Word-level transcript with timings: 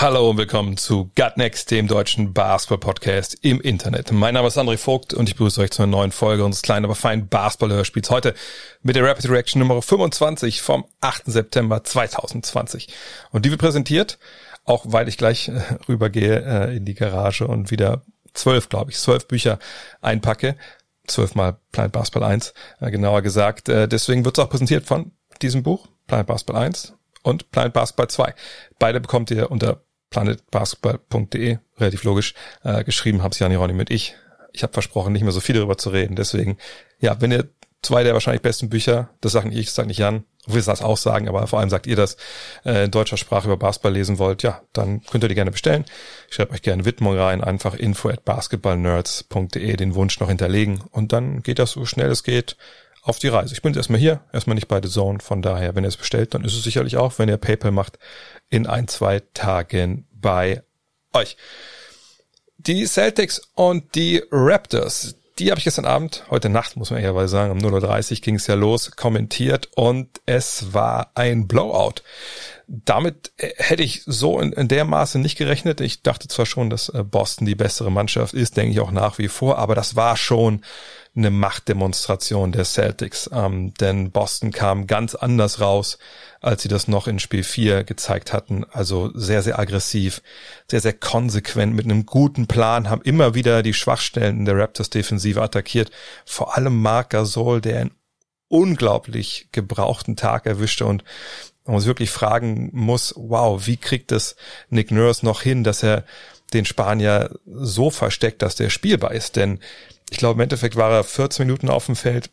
Hallo 0.00 0.30
und 0.30 0.36
willkommen 0.36 0.76
zu 0.76 1.10
Gutnext, 1.16 1.72
dem 1.72 1.88
deutschen 1.88 2.32
Basketball-Podcast 2.32 3.36
im 3.42 3.60
Internet. 3.60 4.12
Mein 4.12 4.34
Name 4.34 4.46
ist 4.46 4.56
André 4.56 4.78
Vogt 4.78 5.12
und 5.12 5.28
ich 5.28 5.34
begrüße 5.34 5.60
euch 5.60 5.72
zu 5.72 5.82
einer 5.82 5.90
neuen 5.90 6.12
Folge 6.12 6.44
unseres 6.44 6.62
kleinen, 6.62 6.84
aber 6.84 6.94
feinen 6.94 7.26
Basketball-Hörspiels. 7.26 8.08
Heute 8.08 8.34
mit 8.80 8.94
der 8.94 9.02
Rapid 9.02 9.28
Reaction 9.28 9.58
Nummer 9.58 9.82
25 9.82 10.62
vom 10.62 10.84
8. 11.00 11.24
September 11.26 11.82
2020. 11.82 12.94
Und 13.32 13.44
die 13.44 13.50
wird 13.50 13.60
präsentiert, 13.60 14.20
auch 14.62 14.84
weil 14.86 15.08
ich 15.08 15.18
gleich 15.18 15.48
äh, 15.48 15.60
rübergehe 15.88 16.44
äh, 16.44 16.76
in 16.76 16.84
die 16.84 16.94
Garage 16.94 17.48
und 17.48 17.72
wieder 17.72 18.02
zwölf, 18.34 18.68
glaube 18.68 18.92
ich, 18.92 18.98
zwölf 18.98 19.26
Bücher 19.26 19.58
einpacke. 20.00 20.56
Zwölfmal 21.08 21.58
Planet 21.72 21.90
Basketball 21.90 22.30
1, 22.30 22.54
äh, 22.78 22.92
genauer 22.92 23.22
gesagt. 23.22 23.66
Deswegen 23.66 24.24
wird 24.24 24.38
es 24.38 24.44
auch 24.44 24.50
präsentiert 24.50 24.86
von 24.86 25.10
diesem 25.42 25.64
Buch, 25.64 25.88
Planet 26.06 26.28
Basketball 26.28 26.62
1 26.62 26.94
und 27.24 27.50
Planet 27.50 27.72
Basketball 27.72 28.08
2. 28.08 28.34
Beide 28.78 29.00
bekommt 29.00 29.32
ihr 29.32 29.50
unter 29.50 29.82
planetbasketball.de, 30.10 31.58
relativ 31.78 32.04
logisch, 32.04 32.34
äh, 32.64 32.84
geschrieben 32.84 33.22
habe 33.22 33.34
Jani 33.38 33.56
Ronny 33.56 33.74
mit 33.74 33.90
ich. 33.90 34.14
Ich 34.52 34.62
habe 34.62 34.72
versprochen, 34.72 35.12
nicht 35.12 35.22
mehr 35.22 35.32
so 35.32 35.40
viel 35.40 35.54
darüber 35.54 35.78
zu 35.78 35.90
reden. 35.90 36.16
Deswegen, 36.16 36.56
ja, 36.98 37.20
wenn 37.20 37.32
ihr 37.32 37.48
zwei 37.82 38.02
der 38.02 38.14
wahrscheinlich 38.14 38.42
besten 38.42 38.68
Bücher, 38.68 39.10
das 39.20 39.32
sagen 39.32 39.52
ich, 39.52 39.66
das 39.66 39.74
sagt 39.74 39.88
nicht 39.88 39.98
Jan, 39.98 40.24
will 40.46 40.62
das 40.62 40.82
auch 40.82 40.96
sagen, 40.96 41.28
aber 41.28 41.46
vor 41.46 41.60
allem 41.60 41.70
sagt 41.70 41.86
ihr 41.86 41.96
das, 41.96 42.16
äh, 42.64 42.84
in 42.84 42.90
deutscher 42.90 43.16
Sprache 43.16 43.46
über 43.46 43.56
Basketball 43.56 43.92
lesen 43.92 44.18
wollt, 44.18 44.42
ja, 44.42 44.62
dann 44.72 45.02
könnt 45.04 45.24
ihr 45.24 45.28
die 45.28 45.34
gerne 45.34 45.50
bestellen. 45.50 45.84
Ich 46.28 46.34
schreibe 46.34 46.52
euch 46.52 46.62
gerne 46.62 46.84
Widmung 46.84 47.16
rein, 47.16 47.44
einfach 47.44 47.74
info 47.74 48.08
at 48.08 48.24
basketballnerds.de 48.24 49.76
den 49.76 49.94
Wunsch 49.94 50.18
noch 50.20 50.28
hinterlegen 50.28 50.82
und 50.90 51.12
dann 51.12 51.42
geht 51.42 51.58
das 51.58 51.72
so 51.72 51.84
schnell 51.84 52.10
es 52.10 52.22
geht 52.22 52.56
auf 53.02 53.18
die 53.18 53.28
Reise. 53.28 53.54
Ich 53.54 53.62
bin 53.62 53.72
jetzt 53.72 53.78
erstmal 53.78 54.00
hier, 54.00 54.20
erstmal 54.32 54.54
nicht 54.54 54.68
bei 54.68 54.80
The 54.82 54.88
Zone, 54.88 55.20
von 55.20 55.40
daher, 55.40 55.74
wenn 55.74 55.84
ihr 55.84 55.88
es 55.88 55.96
bestellt, 55.96 56.34
dann 56.34 56.44
ist 56.44 56.54
es 56.54 56.62
sicherlich 56.62 56.96
auch, 56.96 57.18
wenn 57.18 57.28
ihr 57.28 57.36
PayPal 57.36 57.70
macht, 57.70 57.98
in 58.50 58.66
ein, 58.66 58.88
zwei 58.88 59.20
Tagen 59.34 60.06
bei 60.12 60.62
euch. 61.12 61.36
Die 62.58 62.86
Celtics 62.86 63.40
und 63.54 63.94
die 63.94 64.22
Raptors, 64.30 65.14
die 65.38 65.50
habe 65.50 65.58
ich 65.58 65.64
gestern 65.64 65.84
Abend, 65.84 66.24
heute 66.30 66.48
Nacht 66.48 66.76
muss 66.76 66.90
man 66.90 66.98
ehrlicherweise 66.98 67.30
sagen, 67.30 67.52
um 67.52 67.58
0.30 67.58 68.10
Uhr 68.10 68.16
ging 68.20 68.34
es 68.34 68.48
ja 68.48 68.54
los, 68.54 68.90
kommentiert 68.96 69.68
und 69.76 70.20
es 70.26 70.74
war 70.74 71.12
ein 71.14 71.46
Blowout. 71.46 72.02
Damit 72.66 73.32
äh, 73.36 73.52
hätte 73.56 73.84
ich 73.84 74.02
so 74.04 74.40
in, 74.40 74.52
in 74.52 74.68
der 74.68 74.84
Maße 74.84 75.18
nicht 75.18 75.38
gerechnet. 75.38 75.80
Ich 75.80 76.02
dachte 76.02 76.26
zwar 76.28 76.46
schon, 76.46 76.68
dass 76.68 76.88
äh, 76.88 77.04
Boston 77.04 77.46
die 77.46 77.54
bessere 77.54 77.92
Mannschaft 77.92 78.34
ist, 78.34 78.56
denke 78.56 78.72
ich 78.72 78.80
auch 78.80 78.90
nach 78.90 79.18
wie 79.18 79.28
vor, 79.28 79.58
aber 79.58 79.74
das 79.74 79.94
war 79.94 80.16
schon 80.16 80.62
eine 81.18 81.30
Machtdemonstration 81.30 82.52
der 82.52 82.64
Celtics, 82.64 83.28
ähm, 83.32 83.74
denn 83.74 84.10
Boston 84.10 84.52
kam 84.52 84.86
ganz 84.86 85.14
anders 85.14 85.60
raus, 85.60 85.98
als 86.40 86.62
sie 86.62 86.68
das 86.68 86.88
noch 86.88 87.08
in 87.08 87.18
Spiel 87.18 87.42
4 87.42 87.84
gezeigt 87.84 88.32
hatten. 88.32 88.64
Also 88.70 89.10
sehr, 89.14 89.42
sehr 89.42 89.58
aggressiv, 89.58 90.22
sehr, 90.70 90.80
sehr 90.80 90.92
konsequent 90.92 91.74
mit 91.74 91.84
einem 91.84 92.06
guten 92.06 92.46
Plan, 92.46 92.88
haben 92.88 93.02
immer 93.02 93.34
wieder 93.34 93.62
die 93.62 93.74
Schwachstellen 93.74 94.38
in 94.38 94.44
der 94.44 94.56
Raptors-Defensive 94.56 95.42
attackiert. 95.42 95.90
Vor 96.24 96.56
allem 96.56 96.80
Marc 96.80 97.10
Gasol, 97.10 97.60
der 97.60 97.80
einen 97.80 97.94
unglaublich 98.48 99.48
gebrauchten 99.52 100.16
Tag 100.16 100.46
erwischte 100.46 100.86
und 100.86 101.04
man 101.66 101.80
sich 101.80 101.88
wirklich 101.88 102.10
fragen 102.10 102.70
muss, 102.72 103.12
wow, 103.16 103.66
wie 103.66 103.76
kriegt 103.76 104.12
es 104.12 104.36
Nick 104.70 104.90
Nurse 104.90 105.24
noch 105.24 105.42
hin, 105.42 105.64
dass 105.64 105.82
er 105.82 106.04
den 106.54 106.64
Spanier 106.64 107.38
so 107.44 107.90
versteckt, 107.90 108.40
dass 108.40 108.54
der 108.54 108.70
spielbar 108.70 109.12
ist? 109.12 109.36
Denn 109.36 109.58
ich 110.10 110.18
glaube, 110.18 110.34
im 110.34 110.40
Endeffekt 110.40 110.76
war 110.76 110.90
er 110.90 111.04
14 111.04 111.46
Minuten 111.46 111.68
auf 111.68 111.86
dem 111.86 111.96
Feld, 111.96 112.30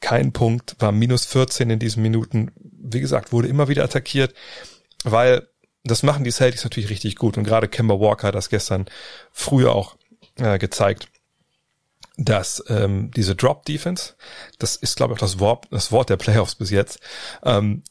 kein 0.00 0.32
Punkt, 0.32 0.76
war 0.78 0.92
minus 0.92 1.24
14 1.26 1.70
in 1.70 1.78
diesen 1.78 2.02
Minuten. 2.02 2.52
Wie 2.56 3.00
gesagt, 3.00 3.32
wurde 3.32 3.48
immer 3.48 3.68
wieder 3.68 3.84
attackiert, 3.84 4.34
weil 5.02 5.48
das 5.84 6.02
machen 6.02 6.24
die 6.24 6.30
Celtics 6.30 6.64
natürlich 6.64 6.90
richtig 6.90 7.16
gut. 7.16 7.38
Und 7.38 7.44
gerade 7.44 7.68
Kemba 7.68 7.98
Walker 8.00 8.28
hat 8.28 8.34
das 8.34 8.48
gestern 8.48 8.86
früher 9.32 9.74
auch 9.74 9.96
äh, 10.36 10.58
gezeigt, 10.58 11.08
dass 12.16 12.62
ähm, 12.68 13.10
diese 13.16 13.34
Drop-Defense, 13.34 14.14
das 14.58 14.76
ist, 14.76 14.96
glaube 14.96 15.12
ich, 15.12 15.18
auch 15.18 15.20
das 15.20 15.40
Wort, 15.40 15.66
das 15.70 15.90
Wort 15.90 16.10
der 16.10 16.16
Playoffs 16.16 16.54
bis 16.54 16.70
jetzt, 16.70 17.00
ähm, 17.42 17.82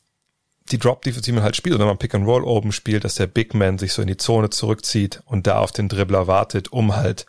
die 0.71 0.77
Drop-Defense, 0.77 1.23
die 1.23 1.33
man 1.33 1.43
halt 1.43 1.55
spielt, 1.55 1.77
wenn 1.77 1.85
man 1.85 1.97
Pick 1.97 2.15
and 2.15 2.25
Roll 2.25 2.43
oben 2.43 2.71
spielt, 2.71 3.03
dass 3.03 3.15
der 3.15 3.27
Big 3.27 3.53
Man 3.53 3.77
sich 3.77 3.91
so 3.91 4.01
in 4.01 4.07
die 4.07 4.17
Zone 4.17 4.49
zurückzieht 4.49 5.21
und 5.25 5.45
da 5.45 5.59
auf 5.59 5.71
den 5.71 5.89
Dribbler 5.89 6.27
wartet, 6.27 6.71
um 6.71 6.95
halt 6.95 7.25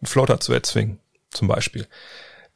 einen 0.00 0.06
Floater 0.06 0.40
zu 0.40 0.52
erzwingen, 0.52 0.98
zum 1.32 1.48
Beispiel. 1.48 1.86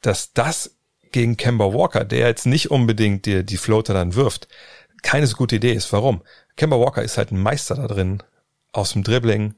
Dass 0.01 0.33
das 0.33 0.77
gegen 1.11 1.37
Kemba 1.37 1.73
Walker, 1.73 2.05
der 2.05 2.27
jetzt 2.27 2.45
nicht 2.45 2.71
unbedingt 2.71 3.25
die, 3.25 3.45
die 3.45 3.57
Floater 3.57 3.93
dann 3.93 4.15
wirft, 4.15 4.47
keine 5.03 5.27
so 5.27 5.35
gute 5.35 5.55
Idee 5.57 5.73
ist. 5.73 5.91
Warum? 5.93 6.21
Kemba 6.55 6.79
Walker 6.79 7.03
ist 7.03 7.17
halt 7.17 7.31
ein 7.31 7.41
Meister 7.41 7.75
da 7.75 7.87
drin, 7.87 8.23
aus 8.71 8.93
dem 8.93 9.03
Dribbling 9.03 9.55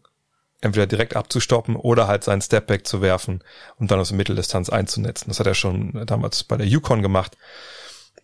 entweder 0.61 0.87
direkt 0.87 1.15
abzustoppen 1.15 1.75
oder 1.75 2.07
halt 2.07 2.23
seinen 2.23 2.41
Stepback 2.41 2.85
zu 2.85 3.01
werfen 3.01 3.43
und 3.77 3.91
dann 3.91 3.99
aus 3.99 4.09
der 4.09 4.17
Mitteldistanz 4.17 4.69
einzunetzen. 4.69 5.29
Das 5.29 5.39
hat 5.39 5.47
er 5.47 5.55
schon 5.55 6.05
damals 6.05 6.43
bei 6.43 6.57
der 6.57 6.67
Yukon 6.67 7.01
gemacht. 7.01 7.37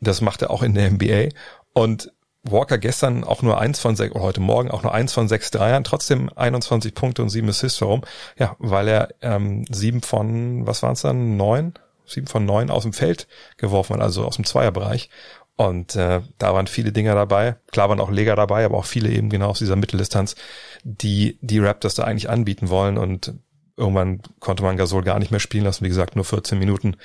Das 0.01 0.21
macht 0.21 0.41
er 0.41 0.51
auch 0.51 0.61
in 0.61 0.73
der 0.73 0.91
NBA. 0.91 1.29
Und 1.73 2.11
Walker 2.49 2.77
gestern 2.77 3.23
auch 3.23 3.41
nur 3.41 3.59
eins 3.59 3.79
von 3.79 3.95
sechs, 3.95 4.13
oder 4.13 4.23
heute 4.23 4.41
Morgen 4.41 4.71
auch 4.71 4.83
nur 4.83 4.93
eins 4.93 5.13
von 5.13 5.27
sechs 5.27 5.51
Dreiern, 5.51 5.83
trotzdem 5.83 6.29
21 6.35 6.93
Punkte 6.93 7.21
und 7.21 7.29
sieben 7.29 7.49
Assists. 7.49 7.81
Warum? 7.81 8.01
Ja, 8.37 8.55
weil 8.59 8.87
er 8.87 9.09
ähm, 9.21 9.65
sieben 9.69 10.01
von, 10.01 10.65
was 10.67 10.83
waren 10.83 10.93
es 10.93 11.01
dann, 11.01 11.37
neun? 11.37 11.73
Sieben 12.05 12.27
von 12.27 12.45
neun 12.45 12.69
aus 12.69 12.83
dem 12.83 12.93
Feld 12.93 13.27
geworfen 13.57 13.95
hat, 13.95 14.01
also 14.01 14.25
aus 14.25 14.35
dem 14.35 14.45
Zweierbereich. 14.45 15.09
Und 15.57 15.95
äh, 15.95 16.21
da 16.37 16.53
waren 16.53 16.67
viele 16.67 16.91
Dinger 16.91 17.15
dabei. 17.15 17.55
Klar 17.71 17.89
waren 17.89 17.99
auch 17.99 18.11
Leger 18.11 18.35
dabei, 18.35 18.65
aber 18.65 18.77
auch 18.77 18.85
viele 18.85 19.09
eben 19.09 19.29
genau 19.29 19.49
aus 19.49 19.59
dieser 19.59 19.75
Mitteldistanz, 19.75 20.35
die 20.83 21.39
die 21.41 21.59
Raptors 21.59 21.95
da 21.95 22.03
eigentlich 22.03 22.29
anbieten 22.29 22.69
wollen. 22.69 22.97
Und 22.97 23.33
irgendwann 23.77 24.21
konnte 24.39 24.63
man 24.63 24.77
Gasol 24.77 25.03
gar 25.03 25.17
nicht 25.17 25.31
mehr 25.31 25.39
spielen 25.39 25.63
lassen. 25.63 25.85
Wie 25.85 25.89
gesagt, 25.89 26.15
nur 26.15 26.25
14 26.25 26.59
Minuten. 26.59 26.97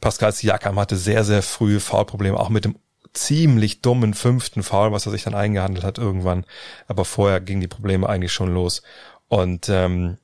Pascal 0.00 0.32
Siakam 0.32 0.78
hatte 0.78 0.96
sehr, 0.96 1.24
sehr 1.24 1.42
früh 1.42 1.80
Foulprobleme, 1.80 2.38
auch 2.38 2.50
mit 2.50 2.64
dem 2.64 2.76
ziemlich 3.16 3.82
dummen 3.82 4.14
fünften 4.14 4.62
Foul, 4.62 4.92
was 4.92 5.06
er 5.06 5.12
sich 5.12 5.24
dann 5.24 5.34
eingehandelt 5.34 5.84
hat 5.84 5.98
irgendwann. 5.98 6.44
Aber 6.86 7.04
vorher 7.04 7.40
gingen 7.40 7.60
die 7.60 7.68
Probleme 7.68 8.08
eigentlich 8.08 8.32
schon 8.32 8.52
los. 8.52 8.82
Und 9.28 9.68
ähm, 9.68 10.18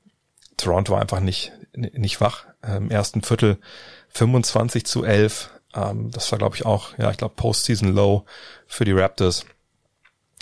Toronto 0.56 0.92
war 0.92 1.00
einfach 1.00 1.20
nicht, 1.20 1.52
nicht 1.75 2.20
wach. 2.20 2.47
Im 2.66 2.91
ersten 2.91 3.22
Viertel 3.22 3.58
25 4.10 4.86
zu 4.86 5.04
11. 5.04 5.50
Ähm, 5.75 6.10
das 6.10 6.31
war, 6.31 6.38
glaube 6.38 6.56
ich, 6.56 6.64
auch, 6.64 6.97
ja, 6.98 7.10
ich 7.10 7.16
glaube, 7.16 7.34
Postseason 7.34 7.92
Low 7.92 8.25
für 8.66 8.84
die 8.84 8.92
Raptors. 8.92 9.47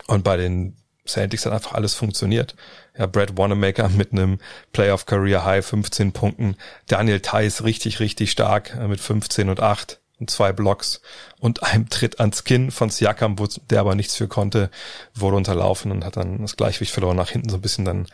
Und 0.07 0.25
bei 0.25 0.37
den 0.37 0.77
Celtics 1.07 1.47
hat 1.47 1.53
einfach 1.53 1.73
alles 1.73 1.95
funktioniert. 1.95 2.57
Ja, 2.97 3.07
Brad 3.07 3.37
Wanamaker 3.37 3.89
mit 3.97 4.13
einem 4.13 4.39
Playoff 4.73 5.07
Career 5.07 5.45
High 5.45 5.65
15 5.65 6.13
Punkten. 6.13 6.57
Daniel 6.87 7.21
Theiss 7.21 7.65
richtig, 7.65 8.01
richtig 8.01 8.31
stark 8.31 8.75
äh, 8.75 8.89
mit 8.89 9.01
15 9.01 9.49
und 9.49 9.61
8 9.61 10.00
und 10.21 10.31
zwei 10.31 10.53
Blocks 10.53 11.01
und 11.41 11.63
einem 11.63 11.89
Tritt 11.89 12.21
ans 12.21 12.45
Kinn 12.45 12.71
von 12.71 12.91
Siakam, 12.91 13.39
wo 13.39 13.47
der 13.71 13.81
aber 13.81 13.95
nichts 13.95 14.17
für 14.17 14.29
konnte, 14.29 14.71
wurde 15.15 15.37
unterlaufen 15.37 15.91
und 15.91 16.05
hat 16.05 16.17
dann 16.17 16.43
das 16.43 16.57
Gleichgewicht 16.57 16.93
verloren, 16.93 17.17
nach 17.17 17.31
hinten 17.31 17.49
so 17.49 17.57
ein 17.57 17.63
bisschen 17.63 17.85
dann, 17.85 18.07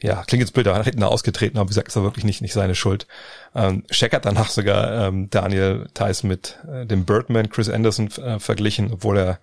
ja, 0.00 0.24
klingt 0.24 0.40
jetzt 0.40 0.52
blöd, 0.52 0.66
nach 0.66 0.84
hinten 0.84 1.02
ausgetreten, 1.02 1.58
aber 1.58 1.68
wie 1.68 1.70
gesagt, 1.70 1.88
ist 1.88 1.96
aber 1.96 2.06
wirklich 2.06 2.24
nicht, 2.24 2.42
nicht 2.42 2.54
seine 2.54 2.74
Schuld. 2.74 3.06
Ähm, 3.54 3.84
hat 3.90 4.26
danach 4.26 4.50
sogar 4.50 5.08
ähm, 5.08 5.28
Daniel 5.30 5.86
Theiss 5.94 6.22
mit 6.22 6.58
äh, 6.66 6.86
dem 6.86 7.04
Birdman 7.04 7.50
Chris 7.50 7.68
Anderson 7.68 8.10
äh, 8.12 8.38
verglichen, 8.38 8.92
obwohl 8.92 9.18
er, 9.18 9.38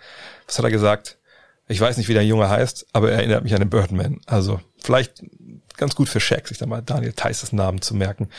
was 0.47 0.57
hat 0.57 0.65
er 0.65 0.71
gesagt? 0.71 1.17
Ich 1.67 1.79
weiß 1.79 1.95
nicht, 1.97 2.09
wie 2.09 2.13
der 2.13 2.25
Junge 2.25 2.49
heißt, 2.49 2.87
aber 2.91 3.11
er 3.11 3.19
erinnert 3.19 3.43
mich 3.43 3.53
an 3.53 3.61
den 3.61 3.69
Birdman. 3.69 4.19
Also 4.25 4.59
vielleicht 4.79 5.23
ganz 5.77 5.95
gut 5.95 6.09
für 6.09 6.19
Shaq, 6.19 6.47
sich 6.47 6.57
da 6.57 6.65
mal 6.65 6.81
Daniel 6.81 7.13
Theiss' 7.13 7.53
Namen 7.53 7.81
zu 7.81 7.95
merken. 7.95 8.29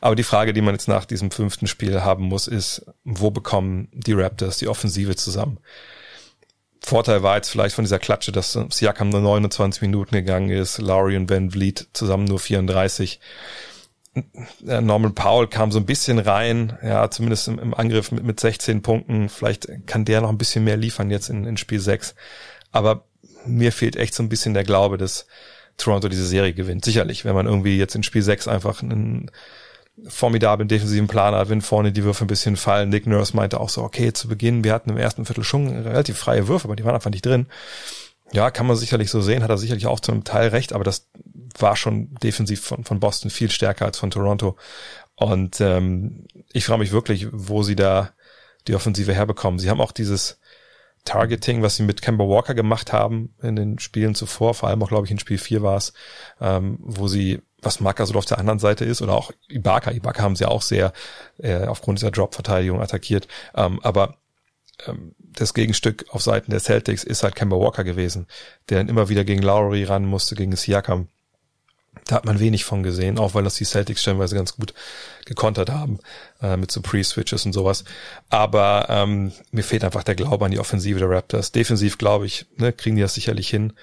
Aber 0.00 0.16
die 0.16 0.22
Frage, 0.22 0.52
die 0.52 0.60
man 0.60 0.74
jetzt 0.74 0.88
nach 0.88 1.04
diesem 1.04 1.30
fünften 1.30 1.66
Spiel 1.66 2.02
haben 2.02 2.24
muss, 2.24 2.46
ist, 2.46 2.86
wo 3.04 3.30
bekommen 3.30 3.88
die 3.92 4.12
Raptors 4.12 4.58
die 4.58 4.68
Offensive 4.68 5.16
zusammen? 5.16 5.58
Vorteil 6.80 7.22
war 7.22 7.36
jetzt 7.36 7.50
vielleicht 7.50 7.74
von 7.74 7.84
dieser 7.84 7.98
Klatsche, 7.98 8.32
dass 8.32 8.58
Siakam 8.70 9.10
nur 9.10 9.20
29 9.20 9.82
Minuten 9.82 10.14
gegangen 10.14 10.50
ist, 10.50 10.78
Lowry 10.78 11.16
und 11.16 11.28
Van 11.28 11.50
Vliet 11.50 11.88
zusammen 11.92 12.24
nur 12.24 12.38
34. 12.38 13.20
Norman 14.62 15.14
Powell 15.14 15.48
kam 15.48 15.70
so 15.70 15.78
ein 15.78 15.86
bisschen 15.86 16.18
rein, 16.18 16.78
ja, 16.82 17.10
zumindest 17.10 17.48
im, 17.48 17.58
im 17.58 17.74
Angriff 17.74 18.10
mit, 18.10 18.24
mit 18.24 18.40
16 18.40 18.82
Punkten. 18.82 19.28
Vielleicht 19.28 19.68
kann 19.86 20.04
der 20.04 20.20
noch 20.22 20.30
ein 20.30 20.38
bisschen 20.38 20.64
mehr 20.64 20.76
liefern 20.76 21.10
jetzt 21.10 21.28
in, 21.28 21.44
in 21.44 21.56
Spiel 21.56 21.80
6. 21.80 22.14
Aber 22.72 23.04
mir 23.46 23.72
fehlt 23.72 23.96
echt 23.96 24.14
so 24.14 24.22
ein 24.22 24.28
bisschen 24.28 24.54
der 24.54 24.64
Glaube, 24.64 24.98
dass 24.98 25.26
Toronto 25.78 26.08
diese 26.08 26.26
Serie 26.26 26.52
gewinnt. 26.52 26.84
Sicherlich, 26.84 27.24
wenn 27.24 27.34
man 27.34 27.46
irgendwie 27.46 27.78
jetzt 27.78 27.94
in 27.94 28.02
Spiel 28.02 28.22
6 28.22 28.48
einfach 28.48 28.82
einen 28.82 29.30
formidablen 30.06 30.68
defensiven 30.68 31.08
Plan 31.08 31.34
hat, 31.34 31.48
wenn 31.48 31.60
vorne 31.60 31.92
die 31.92 32.04
Würfe 32.04 32.24
ein 32.24 32.28
bisschen 32.28 32.56
fallen. 32.56 32.88
Nick 32.88 33.06
Nurse 33.06 33.34
meinte 33.34 33.58
auch 33.58 33.68
so, 33.68 33.82
okay, 33.82 34.12
zu 34.12 34.28
Beginn, 34.28 34.62
wir 34.62 34.72
hatten 34.72 34.90
im 34.90 34.96
ersten 34.96 35.24
Viertel 35.24 35.44
schon 35.44 35.68
relativ 35.68 36.18
freie 36.18 36.46
Würfe, 36.46 36.66
aber 36.66 36.76
die 36.76 36.84
waren 36.84 36.94
einfach 36.94 37.10
nicht 37.10 37.26
drin. 37.26 37.46
Ja, 38.30 38.50
kann 38.50 38.66
man 38.66 38.76
sicherlich 38.76 39.10
so 39.10 39.20
sehen, 39.22 39.42
hat 39.42 39.50
er 39.50 39.58
sicherlich 39.58 39.86
auch 39.86 40.00
zu 40.00 40.12
einem 40.12 40.24
Teil 40.24 40.48
recht, 40.48 40.72
aber 40.72 40.84
das 40.84 41.08
war 41.58 41.76
schon 41.76 42.14
defensiv 42.22 42.60
von, 42.60 42.84
von 42.84 43.00
Boston 43.00 43.30
viel 43.30 43.50
stärker 43.50 43.86
als 43.86 43.98
von 43.98 44.10
Toronto. 44.10 44.56
Und 45.16 45.60
ähm, 45.60 46.26
ich 46.52 46.66
frage 46.66 46.80
mich 46.80 46.92
wirklich, 46.92 47.26
wo 47.32 47.62
sie 47.62 47.74
da 47.74 48.10
die 48.68 48.74
Offensive 48.74 49.14
herbekommen. 49.14 49.58
Sie 49.58 49.70
haben 49.70 49.80
auch 49.80 49.92
dieses 49.92 50.38
Targeting, 51.08 51.62
was 51.62 51.76
sie 51.76 51.82
mit 51.82 52.02
Kemba 52.02 52.24
Walker 52.24 52.54
gemacht 52.54 52.92
haben 52.92 53.34
in 53.42 53.56
den 53.56 53.78
Spielen 53.78 54.14
zuvor, 54.14 54.52
vor 54.52 54.68
allem 54.68 54.82
auch, 54.82 54.88
glaube 54.88 55.06
ich, 55.06 55.10
in 55.10 55.18
Spiel 55.18 55.38
4 55.38 55.62
war 55.62 55.76
es, 55.76 55.94
ähm, 56.40 56.78
wo 56.80 57.08
sie, 57.08 57.40
was 57.62 57.80
Marker 57.80 58.04
so 58.04 58.14
auf 58.14 58.26
der 58.26 58.38
anderen 58.38 58.58
Seite 58.58 58.84
ist, 58.84 59.00
oder 59.00 59.14
auch 59.14 59.32
Ibaka, 59.48 59.90
Ibaka 59.92 60.22
haben 60.22 60.36
sie 60.36 60.44
auch 60.46 60.60
sehr 60.60 60.92
äh, 61.38 61.64
aufgrund 61.64 61.98
dieser 61.98 62.10
Drop-Verteidigung 62.10 62.82
attackiert, 62.82 63.26
ähm, 63.54 63.80
aber 63.82 64.18
ähm, 64.86 65.14
das 65.18 65.54
Gegenstück 65.54 66.04
auf 66.10 66.22
Seiten 66.22 66.50
der 66.50 66.60
Celtics 66.60 67.04
ist 67.04 67.22
halt 67.22 67.34
Kemba 67.34 67.56
Walker 67.56 67.84
gewesen, 67.84 68.26
der 68.68 68.78
dann 68.78 68.88
immer 68.88 69.08
wieder 69.08 69.24
gegen 69.24 69.42
Lowry 69.42 69.84
ran 69.84 70.04
musste, 70.04 70.34
gegen 70.34 70.54
Siakam. 70.56 71.08
Da 72.06 72.16
hat 72.16 72.24
man 72.24 72.38
wenig 72.38 72.64
von 72.64 72.82
gesehen, 72.82 73.18
auch 73.18 73.34
weil 73.34 73.44
das 73.44 73.56
die 73.56 73.64
Celtics 73.64 74.02
stellenweise 74.02 74.36
ganz 74.36 74.56
gut 74.56 74.74
gekontert 75.28 75.70
haben 75.70 76.00
äh, 76.42 76.56
mit 76.56 76.72
so 76.72 76.80
Pre-Switches 76.80 77.46
und 77.46 77.52
sowas. 77.52 77.84
Aber 78.30 78.86
ähm, 78.88 79.32
mir 79.52 79.62
fehlt 79.62 79.84
einfach 79.84 80.02
der 80.02 80.16
Glaube 80.16 80.44
an 80.44 80.50
die 80.50 80.58
Offensive 80.58 80.98
der 80.98 81.10
Raptors. 81.10 81.52
Defensiv, 81.52 81.98
glaube 81.98 82.26
ich, 82.26 82.46
ne, 82.56 82.72
kriegen 82.72 82.96
die 82.96 83.02
das 83.02 83.14
sicherlich 83.14 83.48
hin. 83.48 83.74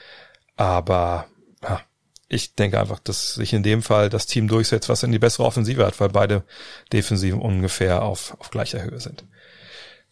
Aber 0.57 1.27
ja, 1.63 1.81
ich 2.27 2.55
denke 2.55 2.79
einfach, 2.79 2.99
dass 2.99 3.35
sich 3.35 3.53
in 3.53 3.63
dem 3.63 3.81
Fall 3.81 4.09
das 4.09 4.25
Team 4.25 4.47
durchsetzt, 4.47 4.89
was 4.89 5.03
in 5.03 5.11
die 5.11 5.19
bessere 5.19 5.45
Offensive 5.45 5.85
hat, 5.85 5.99
weil 5.99 6.09
beide 6.09 6.43
Defensiven 6.91 7.39
ungefähr 7.39 8.03
auf, 8.03 8.35
auf 8.39 8.49
gleicher 8.49 8.83
Höhe 8.83 8.99
sind. 8.99 9.23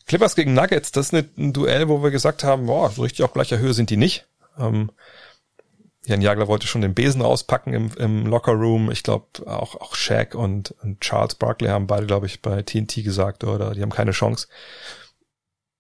Clippers 0.06 0.36
gegen 0.36 0.54
Nuggets, 0.54 0.92
das 0.92 1.12
ist 1.12 1.38
ein 1.38 1.54
Duell, 1.54 1.88
wo 1.88 2.04
wir 2.04 2.12
gesagt 2.12 2.44
haben, 2.44 2.68
boah, 2.68 2.92
so 2.92 3.02
richtig 3.02 3.24
auf 3.24 3.34
gleicher 3.34 3.58
Höhe 3.58 3.74
sind 3.74 3.90
die 3.90 3.98
nicht. 3.98 4.28
Ähm, 4.58 4.92
Jan 6.06 6.22
Jagler 6.22 6.48
wollte 6.48 6.68
schon 6.68 6.82
den 6.82 6.94
Besen 6.94 7.22
auspacken 7.22 7.74
im, 7.74 7.92
im 7.98 8.26
Locker 8.26 8.52
Room. 8.54 8.92
Ich 8.92 9.04
glaube 9.04 9.28
auch 9.46 9.76
auch 9.76 9.96
Shaq 9.96 10.36
und, 10.36 10.72
und 10.82 11.00
Charles 11.02 11.36
Barkley 11.36 11.70
haben 11.70 11.88
beide, 11.88 12.06
glaube 12.06 12.26
ich, 12.26 12.42
bei 12.42 12.62
TNT 12.62 13.04
gesagt, 13.04 13.44
oder 13.44 13.74
die 13.74 13.82
haben 13.82 13.90
keine 13.90 14.12
Chance. 14.12 14.48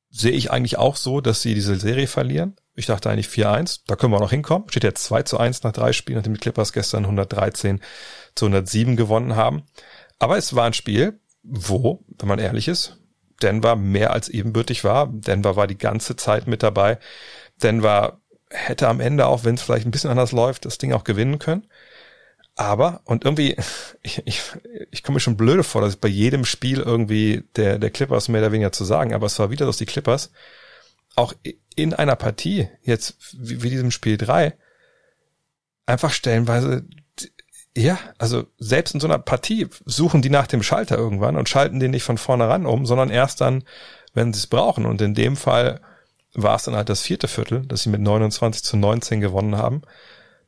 Sehe 0.10 0.31
ich 0.31 0.52
eigentlich 0.52 0.78
auch 0.78 0.96
so, 0.96 1.22
dass 1.22 1.42
sie 1.42 1.56
diese 1.56 1.75
Serie 1.75 2.08
verlieren. 2.08 2.56
Ich 2.75 2.86
dachte 2.86 3.10
eigentlich 3.10 3.28
4-1, 3.28 3.81
da 3.88 3.96
können 3.96 4.14
wir 4.14 4.18
auch 4.18 4.22
noch 4.22 4.30
hinkommen. 4.31 4.70
Steht 4.70 4.84
jetzt 4.84 5.04
2 5.06 5.24
zu 5.24 5.38
1 5.38 5.64
nach 5.64 5.74
drei 5.74 5.92
Spielen, 5.92 6.18
nachdem 6.18 6.36
die 6.36 6.40
Clippers 6.40 6.72
gestern 6.72 7.04
113 7.04 7.81
zu 8.36 8.46
107 8.46 8.96
gewonnen 8.96 9.36
haben. 9.36 9.64
Aber 10.20 10.38
es 10.38 10.56
war 10.56 10.66
ein 10.66 10.74
Spiel, 10.74 11.20
wo, 11.44 12.06
wenn 12.08 12.30
man 12.30 12.40
ehrlich 12.40 12.68
ist, 12.68 12.98
Denver 13.42 13.75
mehr 13.75 14.12
als 14.12 14.30
ebenbürtig 14.30 14.84
war. 14.84 15.08
Denver 15.08 15.56
war 15.56 15.68
die 15.68 15.78
ganze 15.78 16.16
Zeit 16.16 16.48
mit 16.48 16.64
dabei. 16.64 16.98
Denver 17.62 18.22
hätte 18.53 18.88
am 18.88 19.00
Ende, 19.00 19.25
auch 19.25 19.44
wenn 19.44 19.55
es 19.55 19.61
vielleicht 19.61 19.85
ein 19.85 19.91
bisschen 19.91 20.09
anders 20.09 20.31
läuft, 20.31 20.65
das 20.65 20.77
Ding 20.77 20.94
auch 20.94 21.03
gewinnen 21.03 21.39
können. 21.39 21.67
Aber, 22.55 23.01
und 23.05 23.25
irgendwie, 23.25 23.57
ich, 24.01 24.21
ich, 24.25 24.41
ich 24.91 25.03
komme 25.03 25.15
mir 25.15 25.19
schon 25.19 25.38
blöde 25.38 25.63
vor, 25.63 25.81
dass 25.81 25.95
bei 25.95 26.07
jedem 26.07 26.45
Spiel 26.45 26.79
irgendwie 26.79 27.44
der, 27.55 27.79
der 27.79 27.89
Clippers 27.89 28.29
mehr 28.29 28.41
oder 28.41 28.51
weniger 28.51 28.71
zu 28.71 28.85
sagen, 28.85 29.13
aber 29.13 29.25
es 29.25 29.39
war 29.39 29.50
wieder, 29.50 29.65
dass 29.65 29.77
die 29.77 29.85
Clippers 29.85 30.31
auch 31.15 31.33
in 31.75 31.94
einer 31.94 32.15
Partie, 32.15 32.67
jetzt 32.83 33.17
wie, 33.33 33.61
wie 33.63 33.69
diesem 33.69 33.91
Spiel 33.91 34.17
drei 34.17 34.55
einfach 35.85 36.11
stellenweise, 36.11 36.85
ja, 37.75 37.97
also 38.17 38.45
selbst 38.57 38.94
in 38.94 39.00
so 39.00 39.07
einer 39.07 39.19
Partie 39.19 39.67
suchen 39.85 40.21
die 40.21 40.29
nach 40.29 40.47
dem 40.47 40.63
Schalter 40.63 40.97
irgendwann 40.97 41.35
und 41.35 41.50
schalten 41.50 41.79
den 41.79 41.91
nicht 41.91 42.03
von 42.03 42.17
vornherein 42.17 42.65
um, 42.65 42.85
sondern 42.85 43.09
erst 43.09 43.41
dann, 43.41 43.63
wenn 44.13 44.31
sie 44.31 44.39
es 44.39 44.47
brauchen. 44.47 44.85
Und 44.85 45.01
in 45.01 45.15
dem 45.15 45.35
Fall 45.35 45.81
war 46.33 46.56
es 46.56 46.63
dann 46.63 46.75
halt 46.75 46.89
das 46.89 47.01
vierte 47.01 47.27
Viertel, 47.27 47.65
dass 47.65 47.83
sie 47.83 47.89
mit 47.89 48.01
29 48.01 48.63
zu 48.63 48.77
19 48.77 49.21
gewonnen 49.21 49.57
haben. 49.57 49.81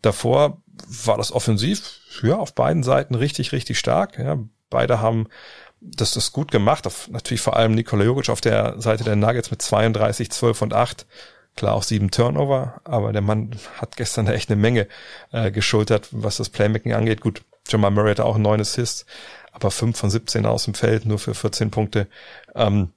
Davor 0.01 0.61
war 0.87 1.17
das 1.17 1.31
offensiv, 1.31 1.99
ja, 2.21 2.37
auf 2.37 2.53
beiden 2.53 2.83
Seiten 2.83 3.15
richtig, 3.15 3.51
richtig 3.51 3.79
stark. 3.79 4.17
Ja, 4.17 4.37
beide 4.69 4.99
haben 4.99 5.27
das, 5.81 6.13
das 6.13 6.31
gut 6.31 6.51
gemacht. 6.51 6.87
Auf, 6.87 7.09
natürlich 7.09 7.41
vor 7.41 7.55
allem 7.55 7.73
Nikola 7.73 8.03
Jokic 8.03 8.29
auf 8.29 8.41
der 8.41 8.81
Seite 8.81 9.03
der 9.03 9.15
Nuggets 9.15 9.51
mit 9.51 9.61
32, 9.61 10.31
12 10.31 10.61
und 10.61 10.73
8. 10.73 11.05
Klar 11.55 11.73
auch 11.73 11.83
sieben 11.83 12.11
Turnover, 12.11 12.81
aber 12.83 13.13
der 13.13 13.21
Mann 13.21 13.51
hat 13.79 13.95
gestern 13.95 14.27
echt 14.27 14.49
eine 14.49 14.59
Menge 14.59 14.87
äh, 15.31 15.51
geschultert, 15.51 16.09
was 16.11 16.37
das 16.37 16.49
Playmaking 16.49 16.93
angeht. 16.93 17.21
Gut, 17.21 17.43
Jamal 17.67 17.91
Murray 17.91 18.09
hatte 18.11 18.25
auch 18.25 18.37
neun 18.37 18.59
Assists, 18.59 19.05
aber 19.53 19.71
fünf 19.71 19.97
von 19.97 20.09
17 20.09 20.45
aus 20.45 20.65
dem 20.65 20.73
Feld, 20.73 21.05
nur 21.05 21.17
für 21.17 21.33
14 21.33 21.71
Punkte. 21.71 22.07
Ähm, 22.55 22.91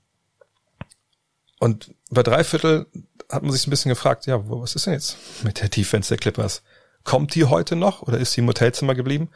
und 1.61 1.95
bei 2.11 2.23
drei 2.23 2.45
Viertel 2.45 2.87
hat 3.31 3.43
man 3.43 3.53
sich 3.53 3.67
ein 3.67 3.71
bisschen 3.71 3.91
gefragt, 3.91 4.27
ja, 4.27 4.41
was 4.49 4.75
ist 4.75 4.87
denn 4.87 4.95
jetzt 4.95 5.17
mit 5.45 5.61
der 5.61 5.69
Defense 5.69 6.09
der 6.09 6.19
Clippers? 6.19 6.63
Kommt 7.05 7.35
die 7.35 7.45
heute 7.45 7.77
noch 7.77 8.03
oder 8.03 8.19
ist 8.19 8.33
sie 8.33 8.41
im 8.41 8.49
Hotelzimmer 8.49 8.95
geblieben? 8.95 9.31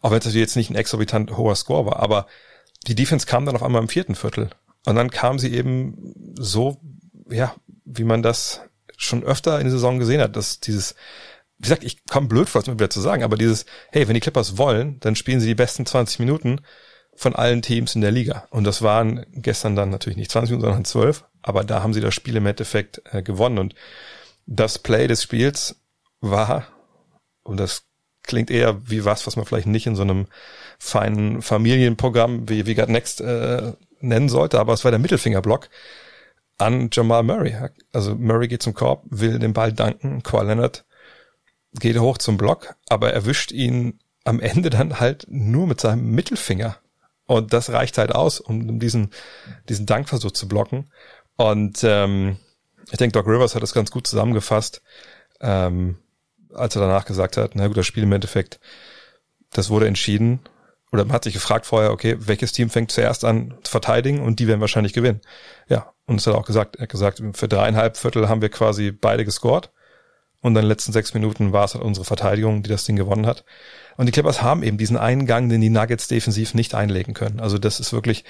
Auch 0.00 0.10
wenn 0.10 0.18
es 0.18 0.24
natürlich 0.24 0.46
jetzt 0.46 0.56
nicht 0.56 0.70
ein 0.70 0.76
exorbitant 0.76 1.36
hoher 1.36 1.54
Score 1.54 1.86
war, 1.86 2.00
aber 2.00 2.26
die 2.86 2.96
Defense 2.96 3.26
kam 3.26 3.46
dann 3.46 3.54
auf 3.54 3.62
einmal 3.62 3.82
im 3.82 3.88
vierten 3.88 4.16
Viertel. 4.16 4.50
Und 4.84 4.96
dann 4.96 5.10
kam 5.10 5.38
sie 5.38 5.52
eben 5.54 6.34
so, 6.36 6.80
ja, 7.30 7.54
wie 7.84 8.04
man 8.04 8.22
das 8.22 8.62
schon 8.96 9.22
öfter 9.22 9.58
in 9.58 9.64
der 9.64 9.72
Saison 9.72 9.98
gesehen 9.98 10.20
hat, 10.20 10.34
dass 10.34 10.58
dieses, 10.58 10.96
wie 11.58 11.64
gesagt, 11.64 11.84
ich 11.84 12.04
komme 12.06 12.26
blöd 12.26 12.48
vor, 12.48 12.60
es 12.60 12.66
mir 12.66 12.74
wieder 12.74 12.90
zu 12.90 13.00
sagen, 13.00 13.22
aber 13.22 13.36
dieses, 13.36 13.64
hey, 13.90 14.08
wenn 14.08 14.14
die 14.14 14.20
Clippers 14.20 14.58
wollen, 14.58 14.98
dann 15.00 15.14
spielen 15.14 15.40
sie 15.40 15.46
die 15.46 15.54
besten 15.54 15.86
20 15.86 16.18
Minuten 16.18 16.60
von 17.14 17.36
allen 17.36 17.62
Teams 17.62 17.94
in 17.94 18.00
der 18.00 18.10
Liga. 18.10 18.46
Und 18.50 18.64
das 18.64 18.82
waren 18.82 19.24
gestern 19.32 19.76
dann 19.76 19.90
natürlich 19.90 20.16
nicht 20.16 20.32
20 20.32 20.50
Minuten, 20.50 20.66
sondern 20.66 20.84
12. 20.84 21.24
Aber 21.42 21.64
da 21.64 21.82
haben 21.82 21.94
sie 21.94 22.00
das 22.00 22.14
Spiel 22.14 22.36
im 22.36 22.46
Endeffekt 22.46 23.02
äh, 23.12 23.22
gewonnen. 23.22 23.58
Und 23.58 23.74
das 24.46 24.78
Play 24.78 25.06
des 25.06 25.22
Spiels 25.22 25.76
war, 26.20 26.66
und 27.42 27.58
das 27.58 27.84
klingt 28.22 28.50
eher 28.50 28.88
wie 28.88 29.04
was, 29.04 29.26
was 29.26 29.36
man 29.36 29.44
vielleicht 29.44 29.66
nicht 29.66 29.86
in 29.86 29.96
so 29.96 30.02
einem 30.02 30.26
feinen 30.78 31.42
Familienprogramm 31.42 32.48
wie, 32.48 32.66
wie 32.66 32.74
God 32.74 32.88
Next 32.88 33.20
äh, 33.20 33.72
nennen 34.00 34.28
sollte, 34.28 34.60
aber 34.60 34.72
es 34.72 34.84
war 34.84 34.90
der 34.90 35.00
Mittelfingerblock 35.00 35.68
an 36.58 36.90
Jamal 36.92 37.22
Murray. 37.22 37.56
Also 37.92 38.14
Murray 38.14 38.48
geht 38.48 38.62
zum 38.62 38.74
Korb, 38.74 39.04
will 39.08 39.38
den 39.38 39.52
Ball 39.52 39.72
danken, 39.72 40.22
Kawhi 40.22 40.46
Leonard 40.46 40.84
geht 41.74 41.98
hoch 41.98 42.18
zum 42.18 42.36
Block, 42.36 42.74
aber 42.88 43.12
erwischt 43.12 43.50
ihn 43.50 43.98
am 44.24 44.40
Ende 44.40 44.70
dann 44.70 45.00
halt 45.00 45.26
nur 45.28 45.66
mit 45.66 45.80
seinem 45.80 46.10
Mittelfinger. 46.10 46.76
Und 47.26 47.52
das 47.52 47.70
reicht 47.70 47.98
halt 47.98 48.14
aus, 48.14 48.40
um 48.40 48.78
diesen, 48.78 49.10
diesen 49.68 49.86
Dankversuch 49.86 50.32
zu 50.32 50.48
blocken. 50.48 50.90
Und 51.42 51.82
ähm, 51.82 52.36
ich 52.92 52.98
denke, 52.98 53.14
Doc 53.14 53.26
Rivers 53.26 53.56
hat 53.56 53.64
das 53.64 53.74
ganz 53.74 53.90
gut 53.90 54.06
zusammengefasst, 54.06 54.80
ähm, 55.40 55.98
als 56.54 56.76
er 56.76 56.82
danach 56.82 57.04
gesagt 57.04 57.36
hat, 57.36 57.52
na 57.54 57.66
gut, 57.66 57.76
das 57.76 57.86
Spiel 57.86 58.04
im 58.04 58.12
Endeffekt, 58.12 58.60
das 59.50 59.68
wurde 59.68 59.88
entschieden. 59.88 60.38
Oder 60.92 61.04
man 61.04 61.14
hat 61.14 61.24
sich 61.24 61.34
gefragt 61.34 61.66
vorher, 61.66 61.90
okay, 61.90 62.16
welches 62.20 62.52
Team 62.52 62.70
fängt 62.70 62.92
zuerst 62.92 63.24
an 63.24 63.54
zu 63.64 63.72
verteidigen 63.72 64.20
und 64.20 64.38
die 64.38 64.46
werden 64.46 64.60
wahrscheinlich 64.60 64.92
gewinnen. 64.92 65.20
Ja, 65.68 65.92
und 66.06 66.20
es 66.20 66.26
hat 66.28 66.34
auch 66.34 66.46
gesagt, 66.46 66.76
er 66.76 66.82
hat 66.82 66.90
gesagt, 66.90 67.20
für 67.32 67.48
dreieinhalb 67.48 67.96
Viertel 67.96 68.28
haben 68.28 68.42
wir 68.42 68.50
quasi 68.50 68.92
beide 68.92 69.24
gescored. 69.24 69.72
Und 70.42 70.50
in 70.50 70.62
den 70.62 70.66
letzten 70.66 70.92
sechs 70.92 71.12
Minuten 71.12 71.52
war 71.52 71.64
es 71.64 71.74
halt 71.74 71.84
unsere 71.84 72.04
Verteidigung, 72.04 72.62
die 72.62 72.70
das 72.70 72.84
Ding 72.84 72.96
gewonnen 72.96 73.26
hat. 73.26 73.44
Und 73.96 74.06
die 74.06 74.12
Clippers 74.12 74.42
haben 74.42 74.62
eben 74.62 74.78
diesen 74.78 74.96
Eingang, 74.96 75.48
den 75.48 75.60
die 75.60 75.70
Nuggets 75.70 76.08
defensiv 76.08 76.54
nicht 76.54 76.74
einlegen 76.74 77.14
können. 77.14 77.40
Also 77.40 77.58
das 77.58 77.80
ist 77.80 77.92
wirklich 77.92 78.24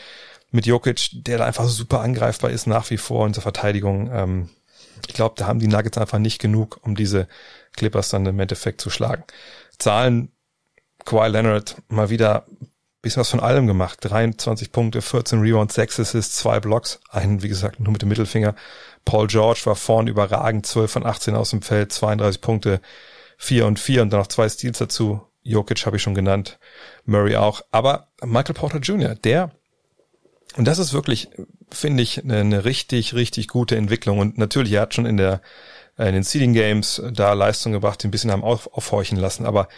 mit 0.52 0.66
Jokic, 0.66 1.08
der 1.12 1.38
da 1.38 1.46
einfach 1.46 1.66
super 1.66 2.00
angreifbar 2.00 2.50
ist 2.50 2.66
nach 2.66 2.90
wie 2.90 2.98
vor 2.98 3.26
in 3.26 3.32
der 3.32 3.42
Verteidigung. 3.42 4.10
Ähm, 4.12 4.50
ich 5.08 5.14
glaube, 5.14 5.34
da 5.36 5.46
haben 5.46 5.58
die 5.58 5.66
Nuggets 5.66 5.98
einfach 5.98 6.18
nicht 6.18 6.38
genug, 6.38 6.78
um 6.82 6.94
diese 6.94 7.26
Clippers 7.74 8.10
dann 8.10 8.26
im 8.26 8.38
Endeffekt 8.38 8.80
zu 8.80 8.90
schlagen. 8.90 9.24
Zahlen, 9.78 10.30
Kawhi 11.04 11.28
Leonard 11.28 11.76
mal 11.88 12.10
wieder 12.10 12.46
bisschen 13.02 13.20
was 13.20 13.30
von 13.30 13.40
allem 13.40 13.66
gemacht. 13.66 13.98
23 14.02 14.70
Punkte, 14.70 15.02
14 15.02 15.40
Rebounds, 15.40 15.74
6 15.74 16.00
Assists, 16.00 16.36
2 16.38 16.60
Blocks. 16.60 17.00
Einen, 17.10 17.42
wie 17.42 17.48
gesagt, 17.48 17.80
nur 17.80 17.92
mit 17.92 18.02
dem 18.02 18.08
Mittelfinger. 18.08 18.54
Paul 19.04 19.26
George 19.26 19.62
war 19.64 19.74
vorn 19.74 20.06
überragend, 20.06 20.64
12 20.66 20.90
von 20.90 21.06
18 21.06 21.34
aus 21.34 21.50
dem 21.50 21.62
Feld, 21.62 21.92
32 21.92 22.40
Punkte, 22.40 22.80
4 23.38 23.66
und 23.66 23.80
4 23.80 24.02
und 24.02 24.10
dann 24.12 24.20
noch 24.20 24.28
zwei 24.28 24.48
Steals 24.48 24.78
dazu. 24.78 25.20
Jokic 25.42 25.84
habe 25.84 25.96
ich 25.96 26.02
schon 26.02 26.14
genannt, 26.14 26.60
Murray 27.04 27.34
auch. 27.34 27.62
Aber 27.72 28.06
Michael 28.24 28.54
Porter 28.54 28.78
Jr., 28.78 29.16
der 29.16 29.50
und 30.56 30.66
das 30.66 30.78
ist 30.78 30.92
wirklich, 30.92 31.28
finde 31.70 32.02
ich, 32.02 32.22
eine, 32.22 32.38
eine, 32.38 32.64
richtig, 32.64 33.14
richtig 33.14 33.48
gute 33.48 33.76
Entwicklung. 33.76 34.18
Und 34.18 34.38
natürlich, 34.38 34.72
er 34.72 34.82
hat 34.82 34.94
schon 34.94 35.06
in 35.06 35.16
der 35.16 35.40
äh, 35.98 36.08
in 36.08 36.14
den 36.14 36.22
Seeding 36.22 36.52
Games 36.52 37.02
da 37.12 37.32
Leistung 37.32 37.72
gebracht, 37.72 38.02
die 38.02 38.08
ein 38.08 38.10
bisschen 38.10 38.30
haben 38.30 38.44
auf, 38.44 38.72
aufhorchen 38.72 39.18
lassen. 39.18 39.46
Aber 39.46 39.68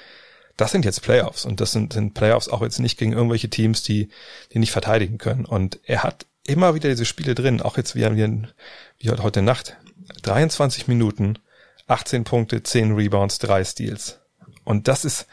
das 0.56 0.70
sind 0.70 0.84
jetzt 0.84 1.02
Playoffs 1.02 1.44
und 1.44 1.60
das 1.60 1.72
sind, 1.72 1.92
sind 1.92 2.14
Playoffs 2.14 2.48
auch 2.48 2.62
jetzt 2.62 2.78
nicht 2.78 2.98
gegen 2.98 3.12
irgendwelche 3.12 3.50
Teams, 3.50 3.82
die, 3.82 4.08
die 4.52 4.58
nicht 4.58 4.72
verteidigen 4.72 5.18
können. 5.18 5.44
Und 5.44 5.80
er 5.84 6.02
hat 6.02 6.26
immer 6.46 6.74
wieder 6.74 6.88
diese 6.88 7.04
Spiele 7.04 7.34
drin, 7.34 7.60
auch 7.60 7.76
jetzt 7.76 7.94
wie, 7.96 8.04
wie, 8.16 8.42
wie 8.98 9.10
heute 9.10 9.42
Nacht. 9.42 9.76
23 10.22 10.86
Minuten, 10.86 11.38
18 11.86 12.24
Punkte, 12.24 12.62
10 12.62 12.94
Rebounds, 12.94 13.38
3 13.38 13.64
Steals. 13.64 14.20
Und 14.64 14.86
das 14.88 15.04
ist 15.04 15.26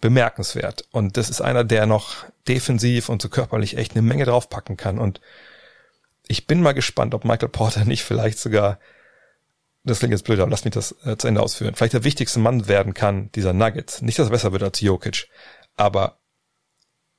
bemerkenswert. 0.00 0.84
Und 0.90 1.16
das 1.16 1.30
ist 1.30 1.40
einer, 1.40 1.64
der 1.64 1.86
noch 1.86 2.24
defensiv 2.46 3.08
und 3.08 3.22
so 3.22 3.28
körperlich 3.28 3.76
echt 3.76 3.92
eine 3.92 4.02
Menge 4.02 4.24
draufpacken 4.24 4.76
kann. 4.76 4.98
Und 4.98 5.20
ich 6.26 6.46
bin 6.46 6.62
mal 6.62 6.72
gespannt, 6.72 7.14
ob 7.14 7.24
Michael 7.24 7.48
Porter 7.48 7.84
nicht 7.86 8.04
vielleicht 8.04 8.38
sogar, 8.38 8.78
das 9.84 9.98
klingt 10.00 10.12
jetzt 10.12 10.24
blöd, 10.24 10.40
aber 10.40 10.50
lass 10.50 10.64
mich 10.64 10.74
das 10.74 10.94
äh, 11.04 11.16
zu 11.16 11.28
Ende 11.28 11.42
ausführen, 11.42 11.74
vielleicht 11.74 11.94
der 11.94 12.04
wichtigste 12.04 12.40
Mann 12.40 12.68
werden 12.68 12.94
kann, 12.94 13.30
dieser 13.32 13.52
Nuggets. 13.52 14.02
Nicht, 14.02 14.18
dass 14.18 14.28
er 14.28 14.32
besser 14.32 14.52
wird 14.52 14.62
als 14.62 14.80
Jokic, 14.80 15.28
aber 15.76 16.18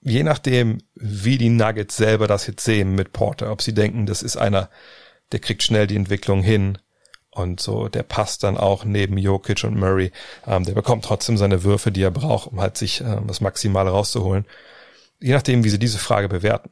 je 0.01 0.23
nachdem, 0.23 0.79
wie 0.95 1.37
die 1.37 1.49
Nuggets 1.49 1.97
selber 1.97 2.27
das 2.27 2.47
jetzt 2.47 2.63
sehen 2.63 2.95
mit 2.95 3.11
Porter, 3.11 3.51
ob 3.51 3.61
sie 3.61 3.73
denken, 3.73 4.05
das 4.05 4.23
ist 4.23 4.37
einer, 4.37 4.69
der 5.31 5.39
kriegt 5.39 5.63
schnell 5.63 5.87
die 5.87 5.95
Entwicklung 5.95 6.41
hin 6.41 6.77
und 7.39 7.59
so, 7.59 7.87
der 7.87 8.03
passt 8.03 8.43
dann 8.43 8.57
auch 8.57 8.85
neben 8.85 9.17
Jokic 9.17 9.63
und 9.63 9.77
Murray, 9.77 10.11
ähm, 10.47 10.63
der 10.63 10.73
bekommt 10.73 11.05
trotzdem 11.05 11.37
seine 11.37 11.63
Würfe, 11.63 11.91
die 11.91 12.01
er 12.01 12.11
braucht, 12.11 12.51
um 12.51 12.61
halt 12.61 12.77
sich 12.77 13.01
ähm, 13.01 13.27
das 13.27 13.41
Maximale 13.41 13.89
rauszuholen. 13.89 14.45
Je 15.19 15.33
nachdem, 15.33 15.63
wie 15.63 15.69
sie 15.69 15.79
diese 15.79 15.99
Frage 15.99 16.29
bewerten. 16.29 16.69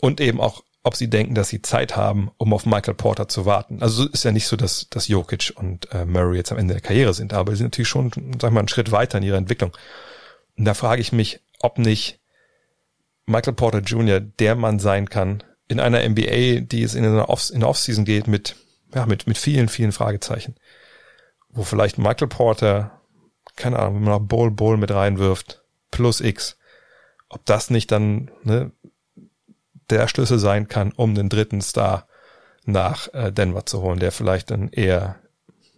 Und 0.00 0.20
eben 0.20 0.40
auch, 0.40 0.62
ob 0.82 0.96
sie 0.96 1.10
denken, 1.10 1.34
dass 1.34 1.48
sie 1.48 1.60
Zeit 1.60 1.96
haben, 1.96 2.30
um 2.38 2.52
auf 2.54 2.64
Michael 2.64 2.94
Porter 2.94 3.28
zu 3.28 3.44
warten. 3.44 3.82
Also 3.82 4.08
ist 4.08 4.24
ja 4.24 4.32
nicht 4.32 4.46
so, 4.46 4.56
dass, 4.56 4.88
dass 4.88 5.08
Jokic 5.08 5.52
und 5.56 5.92
äh, 5.92 6.04
Murray 6.04 6.36
jetzt 6.36 6.52
am 6.52 6.58
Ende 6.58 6.74
der 6.74 6.80
Karriere 6.80 7.14
sind, 7.14 7.34
aber 7.34 7.52
sie 7.52 7.58
sind 7.58 7.66
natürlich 7.66 7.88
schon, 7.88 8.10
sag 8.40 8.52
mal, 8.52 8.60
einen 8.60 8.68
Schritt 8.68 8.92
weiter 8.92 9.18
in 9.18 9.24
ihrer 9.24 9.36
Entwicklung. 9.36 9.76
Und 10.56 10.64
da 10.64 10.74
frage 10.74 11.02
ich 11.02 11.12
mich, 11.12 11.40
ob 11.60 11.78
nicht 11.78 12.20
Michael 13.26 13.52
Porter 13.52 13.80
Jr. 13.80 14.20
der 14.20 14.54
Mann 14.54 14.78
sein 14.78 15.10
kann 15.10 15.42
in 15.68 15.80
einer 15.80 16.06
NBA, 16.08 16.60
die 16.60 16.82
es 16.82 16.94
in 16.94 17.02
der, 17.02 17.12
in 17.12 17.60
der 17.60 17.68
Offseason 17.68 18.04
geht 18.04 18.26
mit, 18.26 18.56
ja, 18.94 19.06
mit, 19.06 19.26
mit 19.26 19.38
vielen, 19.38 19.68
vielen 19.68 19.92
Fragezeichen. 19.92 20.56
Wo 21.50 21.64
vielleicht 21.64 21.98
Michael 21.98 22.28
Porter, 22.28 23.00
keine 23.56 23.78
Ahnung, 23.78 23.96
wenn 23.96 24.04
man 24.04 24.12
noch 24.14 24.28
Bowl 24.28 24.50
Bowl 24.50 24.76
mit 24.76 24.90
reinwirft, 24.90 25.62
plus 25.90 26.20
X, 26.20 26.58
ob 27.28 27.44
das 27.44 27.70
nicht 27.70 27.90
dann 27.92 28.30
ne, 28.42 28.72
der 29.90 30.08
Schlüssel 30.08 30.38
sein 30.38 30.68
kann, 30.68 30.92
um 30.92 31.14
den 31.14 31.28
dritten 31.28 31.60
Star 31.60 32.06
nach 32.64 33.12
äh, 33.14 33.32
Denver 33.32 33.64
zu 33.64 33.80
holen, 33.80 33.98
der 33.98 34.12
vielleicht 34.12 34.50
dann 34.50 34.68
eher 34.68 35.16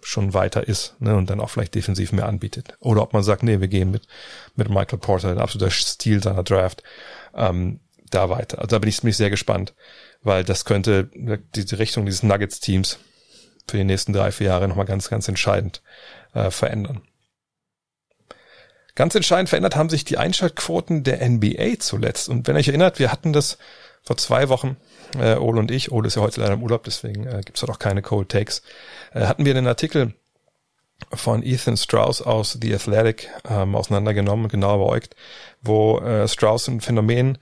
schon 0.03 0.35
weiter 0.35 0.67
ist 0.67 0.97
ne, 1.01 1.17
und 1.17 1.31
dann 1.31 1.41
auch 1.41 1.51
vielleicht 1.51 1.75
defensiv 1.75 2.13
mehr 2.13 2.27
anbietet. 2.27 2.77
Oder 2.81 3.03
ob 3.03 3.13
man 3.13 3.23
sagt, 3.23 3.43
nee, 3.43 3.61
wir 3.61 3.69
gehen 3.69 3.91
mit, 3.91 4.07
mit 4.57 4.69
Michael 4.69 4.99
Porter, 4.99 5.31
ein 5.31 5.39
absoluter 5.39 5.71
Stil 5.71 6.23
seiner 6.23 6.43
Draft, 6.43 6.83
ähm, 7.35 7.81
da 8.11 8.29
weiter. 8.29 8.59
Also 8.59 8.69
da 8.69 8.79
bin 8.79 8.89
ich, 8.89 9.01
bin 9.01 9.11
ich 9.11 9.17
sehr 9.17 9.31
gespannt, 9.31 9.75
weil 10.23 10.45
das 10.45 10.65
könnte 10.65 11.11
die 11.15 11.75
Richtung 11.75 12.07
dieses 12.07 12.23
Nuggets-Teams 12.23 12.99
für 13.69 13.77
die 13.77 13.85
nächsten 13.85 14.13
drei, 14.13 14.33
vier 14.33 14.49
Jahre 14.49 14.69
nochmal 14.69 14.87
ganz, 14.87 15.09
ganz 15.09 15.29
entscheidend 15.29 15.83
äh, 16.35 16.51
verändern. 16.51 17.03
Ganz 18.95 19.15
entscheidend 19.15 19.49
verändert 19.49 19.77
haben 19.77 19.89
sich 19.89 20.05
die 20.05 20.19
Einschaltquoten 20.19 21.05
der 21.05 21.27
NBA 21.27 21.79
zuletzt. 21.79 22.29
Und 22.29 22.47
wenn 22.47 22.57
ihr 22.57 22.61
euch 22.61 22.69
erinnert, 22.69 22.99
wir 22.99 23.13
hatten 23.13 23.33
das 23.33 23.59
vor 24.03 24.17
zwei 24.17 24.49
Wochen, 24.49 24.77
äh, 25.19 25.37
Ole 25.37 25.61
und 25.61 25.71
ich, 25.71 25.93
Ole 25.93 26.09
ist 26.09 26.17
ja 26.17 26.23
heute 26.23 26.41
leider 26.41 26.55
im 26.55 26.63
Urlaub, 26.63 26.85
deswegen 26.85 27.27
äh, 27.27 27.41
gibt 27.45 27.57
es 27.57 27.69
auch 27.69 27.79
keine 27.79 28.03
Cold 28.03 28.29
Takes, 28.29 28.63
äh, 29.13 29.27
hatten 29.27 29.45
wir 29.45 29.55
den 29.55 29.67
Artikel 29.67 30.15
von 31.13 31.43
Ethan 31.43 31.77
Strauss 31.77 32.21
aus 32.21 32.59
The 32.61 32.75
Athletic 32.75 33.31
ähm, 33.49 33.75
auseinandergenommen, 33.75 34.49
genau 34.49 34.79
beäugt, 34.79 35.17
wo 35.63 35.99
äh, 35.99 36.29
Strauss 36.29 36.69
ein 36.69 36.81
Phänomen 36.81 37.39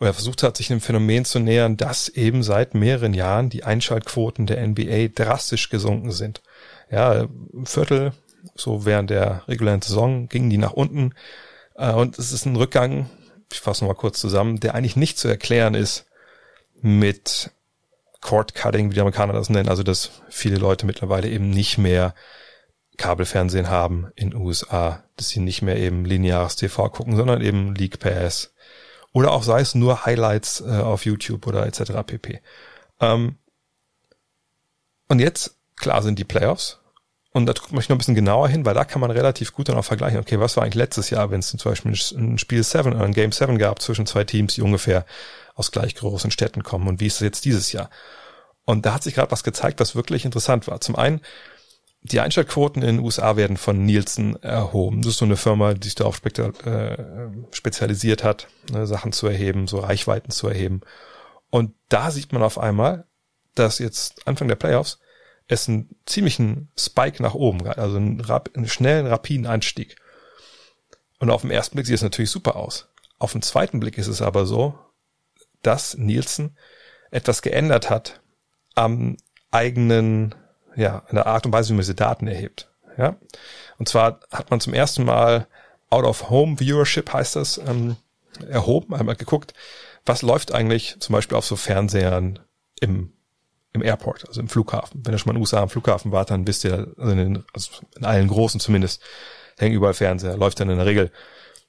oder 0.00 0.12
versucht 0.12 0.42
hat, 0.42 0.56
sich 0.56 0.70
einem 0.70 0.80
Phänomen 0.80 1.24
zu 1.24 1.38
nähern, 1.38 1.76
dass 1.76 2.08
eben 2.08 2.42
seit 2.42 2.74
mehreren 2.74 3.14
Jahren 3.14 3.50
die 3.50 3.64
Einschaltquoten 3.64 4.46
der 4.46 4.66
NBA 4.66 5.08
drastisch 5.14 5.68
gesunken 5.70 6.10
sind. 6.10 6.42
Ja, 6.90 7.22
ein 7.22 7.66
Viertel, 7.66 8.12
so 8.54 8.84
während 8.84 9.10
der 9.10 9.46
regulären 9.48 9.82
Saison, 9.82 10.28
gingen 10.28 10.50
die 10.50 10.58
nach 10.58 10.72
unten. 10.72 11.14
Äh, 11.76 11.92
und 11.92 12.18
es 12.18 12.32
ist 12.32 12.46
ein 12.46 12.56
Rückgang, 12.56 13.08
ich 13.52 13.60
fasse 13.60 13.84
nochmal 13.84 13.96
kurz 13.96 14.20
zusammen, 14.20 14.60
der 14.60 14.74
eigentlich 14.74 14.96
nicht 14.96 15.18
zu 15.18 15.28
erklären 15.28 15.74
ist 15.74 16.06
mit 16.80 17.50
Cord 18.20 18.54
Cutting, 18.54 18.90
wie 18.90 18.94
die 18.94 19.00
Amerikaner 19.00 19.32
das 19.34 19.50
nennen, 19.50 19.68
also 19.68 19.82
dass 19.82 20.10
viele 20.28 20.56
Leute 20.56 20.86
mittlerweile 20.86 21.28
eben 21.28 21.50
nicht 21.50 21.78
mehr 21.78 22.14
Kabelfernsehen 22.96 23.68
haben 23.68 24.08
in 24.14 24.34
USA, 24.34 25.04
dass 25.16 25.28
sie 25.28 25.40
nicht 25.40 25.62
mehr 25.62 25.76
eben 25.76 26.04
lineares 26.04 26.56
TV 26.56 26.88
gucken, 26.88 27.16
sondern 27.16 27.42
eben 27.42 27.74
League 27.74 27.98
Pass 27.98 28.53
oder 29.14 29.32
auch 29.32 29.44
sei 29.44 29.60
es 29.60 29.74
nur 29.74 30.04
Highlights 30.04 30.60
äh, 30.60 30.70
auf 30.70 31.06
YouTube 31.06 31.46
oder 31.46 31.66
etc. 31.66 31.92
pp. 32.04 32.42
Ähm, 33.00 33.36
und 35.08 35.20
jetzt, 35.20 35.56
klar 35.76 36.02
sind 36.02 36.18
die 36.18 36.24
Playoffs 36.24 36.80
und 37.32 37.46
da 37.46 37.52
guckt 37.52 37.72
man 37.72 37.80
sich 37.80 37.88
noch 37.88 37.94
ein 37.94 37.98
bisschen 37.98 38.16
genauer 38.16 38.48
hin, 38.48 38.66
weil 38.66 38.74
da 38.74 38.84
kann 38.84 39.00
man 39.00 39.12
relativ 39.12 39.52
gut 39.52 39.68
dann 39.68 39.76
auch 39.76 39.84
vergleichen, 39.84 40.18
okay, 40.18 40.40
was 40.40 40.56
war 40.56 40.64
eigentlich 40.64 40.74
letztes 40.74 41.10
Jahr, 41.10 41.30
wenn 41.30 41.40
es 41.40 41.48
zum 41.48 41.58
Beispiel 41.70 41.92
ein 41.92 42.38
Spiel 42.38 42.62
7 42.62 42.92
oder 42.92 43.04
ein 43.04 43.14
Game 43.14 43.32
7 43.32 43.56
gab 43.56 43.80
zwischen 43.80 44.04
zwei 44.04 44.24
Teams, 44.24 44.54
die 44.54 44.62
ungefähr 44.62 45.06
aus 45.54 45.70
gleich 45.70 45.94
großen 45.94 46.32
Städten 46.32 46.64
kommen 46.64 46.88
und 46.88 47.00
wie 47.00 47.06
ist 47.06 47.14
es 47.14 47.20
jetzt 47.20 47.44
dieses 47.44 47.70
Jahr? 47.70 47.90
Und 48.64 48.84
da 48.84 48.94
hat 48.94 49.04
sich 49.04 49.14
gerade 49.14 49.30
was 49.30 49.44
gezeigt, 49.44 49.78
was 49.78 49.94
wirklich 49.94 50.24
interessant 50.24 50.66
war. 50.66 50.80
Zum 50.80 50.96
einen, 50.96 51.20
die 52.04 52.20
Einschaltquoten 52.20 52.82
in 52.82 52.96
den 52.96 53.04
USA 53.04 53.36
werden 53.36 53.56
von 53.56 53.84
Nielsen 53.84 54.40
erhoben. 54.42 55.00
Das 55.02 55.12
ist 55.12 55.18
so 55.18 55.24
eine 55.24 55.36
Firma, 55.36 55.74
die 55.74 55.88
sich 55.88 55.94
darauf 55.94 56.20
äh, 56.24 56.96
spezialisiert 57.50 58.22
hat, 58.22 58.46
ne, 58.70 58.86
Sachen 58.86 59.12
zu 59.12 59.26
erheben, 59.26 59.66
so 59.66 59.78
Reichweiten 59.78 60.30
zu 60.30 60.48
erheben. 60.48 60.82
Und 61.50 61.74
da 61.88 62.10
sieht 62.10 62.32
man 62.32 62.42
auf 62.42 62.58
einmal, 62.58 63.06
dass 63.54 63.78
jetzt 63.78 64.26
Anfang 64.26 64.48
der 64.48 64.56
Playoffs 64.56 64.98
es 65.48 65.68
einen 65.68 65.96
ziemlichen 66.06 66.70
Spike 66.78 67.22
nach 67.22 67.34
oben 67.34 67.66
also 67.66 67.96
einen, 67.96 68.22
einen 68.22 68.68
schnellen, 68.68 69.06
rapiden 69.06 69.46
Anstieg. 69.46 69.96
Und 71.18 71.30
auf 71.30 71.42
den 71.42 71.50
ersten 71.50 71.76
Blick 71.76 71.86
sieht 71.86 71.96
es 71.96 72.02
natürlich 72.02 72.30
super 72.30 72.56
aus. 72.56 72.88
Auf 73.18 73.32
den 73.32 73.42
zweiten 73.42 73.80
Blick 73.80 73.96
ist 73.96 74.08
es 74.08 74.20
aber 74.20 74.46
so, 74.46 74.78
dass 75.62 75.96
Nielsen 75.96 76.56
etwas 77.10 77.40
geändert 77.40 77.88
hat 77.88 78.20
am 78.74 79.16
eigenen, 79.50 80.34
ja, 80.76 81.02
an 81.08 81.16
der 81.16 81.26
Art 81.26 81.46
und 81.46 81.52
Weise, 81.52 81.70
wie 81.70 81.74
man 81.74 81.80
diese 81.80 81.94
Daten 81.94 82.26
erhebt. 82.26 82.70
Ja. 82.96 83.16
Und 83.78 83.88
zwar 83.88 84.20
hat 84.32 84.50
man 84.50 84.60
zum 84.60 84.74
ersten 84.74 85.04
Mal 85.04 85.46
Out-of-Home-Viewership 85.90 87.12
heißt 87.12 87.36
das, 87.36 87.58
ähm, 87.58 87.96
erhoben, 88.48 88.94
einmal 88.94 89.16
geguckt, 89.16 89.54
was 90.06 90.22
läuft 90.22 90.52
eigentlich 90.52 90.96
zum 90.98 91.12
Beispiel 91.12 91.36
auf 91.36 91.46
so 91.46 91.56
Fernsehern 91.56 92.40
im, 92.80 93.12
im 93.72 93.82
Airport, 93.82 94.26
also 94.28 94.40
im 94.40 94.48
Flughafen. 94.48 95.02
Wenn 95.04 95.14
ihr 95.14 95.18
schon 95.18 95.28
mal 95.28 95.32
in 95.32 95.36
den 95.36 95.42
USA 95.42 95.62
am 95.62 95.70
Flughafen 95.70 96.12
wart, 96.12 96.30
dann 96.30 96.46
wisst 96.46 96.64
ihr, 96.64 96.92
also 96.98 97.12
in, 97.12 97.44
also 97.52 97.70
in 97.96 98.04
allen 98.04 98.28
großen 98.28 98.60
zumindest, 98.60 99.02
hängen 99.56 99.74
überall 99.74 99.94
Fernseher, 99.94 100.36
läuft 100.36 100.60
dann 100.60 100.70
in 100.70 100.78
der 100.78 100.86
Regel 100.86 101.12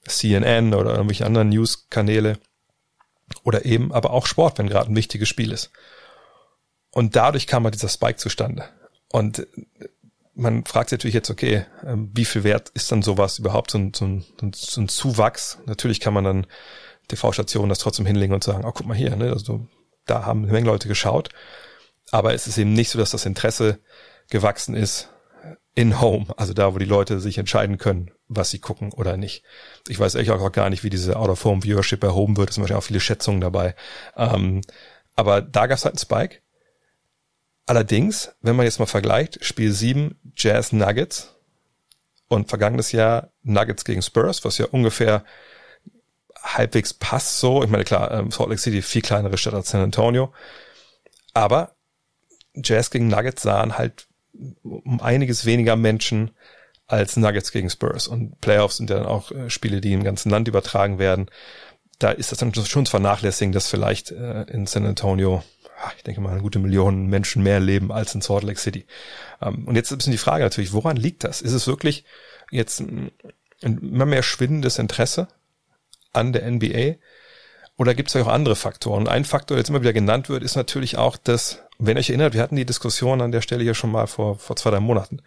CNN 0.08 0.74
oder 0.74 0.92
irgendwelche 0.92 1.26
anderen 1.26 1.50
News-Kanäle 1.50 2.38
oder 3.44 3.66
eben 3.66 3.92
aber 3.92 4.12
auch 4.12 4.26
Sport, 4.26 4.58
wenn 4.58 4.68
gerade 4.68 4.92
ein 4.92 4.96
wichtiges 4.96 5.30
Spiel 5.30 5.52
ist. 5.52 5.72
Und 6.92 7.16
dadurch 7.16 7.48
kam 7.48 7.64
halt 7.64 7.74
dieser 7.74 7.90
Spike 7.90 8.18
zustande. 8.18 8.66
Und 9.16 9.48
man 10.34 10.66
fragt 10.66 10.90
sich 10.90 11.00
natürlich 11.00 11.14
jetzt, 11.14 11.30
okay, 11.30 11.66
ähm, 11.86 12.12
wie 12.14 12.26
viel 12.26 12.44
wert 12.44 12.68
ist 12.74 12.92
dann 12.92 13.02
sowas 13.02 13.40
überhaupt, 13.40 13.72
so 13.72 13.78
ein, 13.78 13.94
so 13.94 14.04
ein, 14.04 14.26
so 14.54 14.82
ein 14.82 14.90
Zuwachs? 14.90 15.58
Natürlich 15.68 16.02
kann 16.02 16.14
man 16.14 16.26
dann 16.26 16.48
TV-Stationen 17.08 17.70
das 17.70 17.80
trotzdem 17.80 18.06
hinlegen 18.06 18.34
und 18.34 18.44
sagen, 18.44 18.66
oh, 18.66 18.74
guck 18.74 18.86
mal 18.86 18.94
hier, 18.94 19.16
ne, 19.16 19.32
also 19.32 19.70
da 20.06 20.26
haben 20.26 20.44
eine 20.44 20.52
Menge 20.52 20.68
Leute 20.68 20.90
geschaut. 20.90 21.30
Aber 22.12 22.34
es 22.34 22.46
ist 22.46 22.58
eben 22.58 22.74
nicht 22.74 22.90
so, 22.90 23.00
dass 23.00 23.12
das 23.12 23.26
Interesse 23.26 23.80
gewachsen 24.30 24.76
ist 24.76 25.08
in 25.76 26.02
Home, 26.02 26.26
also 26.36 26.54
da, 26.54 26.74
wo 26.74 26.78
die 26.78 26.84
Leute 26.84 27.22
sich 27.22 27.38
entscheiden 27.38 27.78
können, 27.78 28.12
was 28.28 28.50
sie 28.50 28.60
gucken 28.60 28.92
oder 28.92 29.16
nicht. 29.16 29.46
Ich 29.88 29.98
weiß 29.98 30.16
ehrlich 30.16 30.32
auch 30.32 30.52
gar 30.52 30.70
nicht, 30.70 30.84
wie 30.84 30.90
diese 30.90 31.16
Out-of-Home-Viewership 31.16 32.04
erhoben 32.04 32.36
wird. 32.36 32.50
Es 32.50 32.56
sind 32.56 32.64
wahrscheinlich 32.64 32.84
auch 32.84 32.88
viele 32.88 33.00
Schätzungen 33.00 33.40
dabei. 33.40 33.76
Ähm, 34.18 34.60
aber 35.16 35.42
da 35.42 35.68
gab 35.68 35.78
es 35.78 35.86
halt 35.86 35.94
einen 35.94 36.00
Spike. 36.00 36.42
Allerdings, 37.66 38.32
wenn 38.42 38.56
man 38.56 38.66
jetzt 38.66 38.80
mal 38.80 38.86
vergleicht, 38.86 39.44
Spiel 39.44 39.72
7 39.72 40.20
Jazz 40.36 40.72
Nuggets 40.72 41.36
und 42.28 42.50
vergangenes 42.50 42.92
Jahr 42.92 43.32
Nuggets 43.44 43.86
gegen 43.86 44.02
Spurs, 44.02 44.46
was 44.46 44.58
ja 44.58 44.66
ungefähr 44.68 45.24
halbwegs 46.44 46.94
passt 46.94 47.40
so. 47.40 47.64
Ich 47.64 47.70
meine, 47.70 47.84
klar, 47.84 48.12
ähm, 48.12 48.32
Salt 48.32 48.50
Lake 48.50 48.62
City 48.62 48.82
viel 48.82 49.02
kleinere 49.02 49.38
Stadt 49.38 49.56
als 49.56 49.70
San 49.70 49.82
Antonio. 49.82 50.34
Aber 51.34 51.76
Jazz 52.54 52.92
gegen 52.92 53.08
Nuggets 53.08 53.42
sahen 53.42 53.78
halt 53.78 54.08
um 54.64 55.02
einiges 55.02 55.46
weniger 55.46 55.76
Menschen 55.76 56.32
als 56.88 57.18
Nuggets 57.18 57.52
gegen 57.52 57.70
Spurs. 57.70 58.08
Und 58.08 58.40
Playoffs 58.42 58.78
sind 58.78 58.90
ja 58.90 58.98
dann 58.98 59.08
auch 59.08 59.32
äh, 59.32 59.50
Spiele, 59.50 59.82
die 59.82 59.94
im 59.94 60.04
ganzen 60.04 60.30
Land 60.30 60.48
übertragen 60.48 61.00
werden. 61.00 61.32
Da 61.98 62.12
ist 62.12 62.32
das 62.32 62.40
dann 62.40 62.54
schon 62.54 62.86
zu 62.86 62.92
vernachlässigen, 62.92 63.54
dass 63.54 63.70
vielleicht 63.70 64.12
äh, 64.12 64.44
in 64.44 64.68
San 64.68 64.86
Antonio 64.86 65.44
ich 65.98 66.04
denke 66.04 66.22
mal, 66.22 66.32
eine 66.32 66.42
gute 66.42 66.60
Million 66.60 67.08
Menschen 67.08 67.44
mehr 67.44 67.60
leben 67.60 67.92
als 67.92 68.16
in 68.16 68.22
Salt 68.22 68.44
Lake 68.44 68.60
City. 68.60 68.86
Ähm, 69.42 69.68
und 69.68 69.76
jetzt 69.76 69.88
ist 69.88 69.94
ein 69.94 69.98
bisschen 69.98 70.12
die 70.12 70.18
Frage 70.18 70.44
natürlich, 70.44 70.74
woran 70.74 70.98
liegt 70.98 71.24
das? 71.24 71.42
Ist 71.42 71.54
es 71.54 71.68
wirklich 71.68 72.06
jetzt 72.52 72.80
ein, 72.80 73.12
immer 73.62 74.06
mehr 74.06 74.24
schwindendes 74.24 74.80
Interesse 74.80 75.28
an 76.14 76.34
der 76.34 76.50
NBA? 76.50 76.96
Oder 77.78 77.94
gibt 77.94 78.10
es 78.10 78.16
auch 78.16 78.28
andere 78.28 78.56
Faktoren? 78.56 79.08
Ein 79.08 79.26
Faktor, 79.26 79.56
der 79.56 79.62
jetzt 79.62 79.70
immer 79.70 79.82
wieder 79.82 79.94
genannt 79.94 80.30
wird, 80.30 80.44
ist 80.44 80.56
natürlich 80.56 80.98
auch, 80.98 81.18
dass, 81.18 81.64
wenn 81.78 81.98
ihr 81.98 82.00
euch 82.00 82.10
erinnert, 82.10 82.34
wir 82.34 82.42
hatten 82.42 82.56
die 82.56 82.66
Diskussion 82.66 83.22
an 83.22 83.32
der 83.32 83.42
Stelle 83.42 83.64
hier 83.64 83.74
schon 83.74 83.92
mal 83.92 84.08
vor, 84.08 84.40
vor 84.40 84.56
zwei, 84.56 84.70
drei 84.70 84.80
Monaten, 84.80 85.22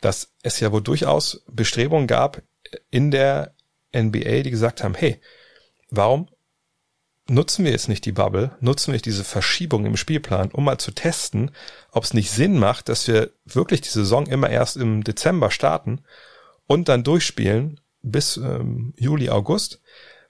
dass 0.00 0.32
es 0.42 0.60
ja 0.60 0.70
wohl 0.70 0.82
durchaus 0.82 1.42
Bestrebungen 1.48 2.06
gab 2.06 2.42
in 2.90 3.10
der 3.10 3.54
NBA, 3.94 4.42
die 4.42 4.50
gesagt 4.50 4.84
haben, 4.84 4.94
hey, 4.94 5.20
warum 5.90 6.28
nutzen 7.30 7.64
wir 7.64 7.72
jetzt 7.72 7.88
nicht 7.88 8.04
die 8.04 8.12
Bubble, 8.12 8.50
nutzen 8.60 8.92
wir 8.92 9.00
diese 9.00 9.24
Verschiebung 9.24 9.86
im 9.86 9.96
Spielplan, 9.96 10.50
um 10.50 10.64
mal 10.64 10.78
zu 10.78 10.90
testen, 10.90 11.52
ob 11.92 12.04
es 12.04 12.12
nicht 12.12 12.30
Sinn 12.30 12.58
macht, 12.58 12.88
dass 12.88 13.06
wir 13.06 13.30
wirklich 13.44 13.80
die 13.80 13.88
Saison 13.88 14.26
immer 14.26 14.50
erst 14.50 14.76
im 14.76 15.04
Dezember 15.04 15.50
starten 15.50 16.00
und 16.66 16.88
dann 16.88 17.04
durchspielen 17.04 17.80
bis 18.02 18.36
ähm, 18.36 18.94
Juli, 18.96 19.30
August, 19.30 19.80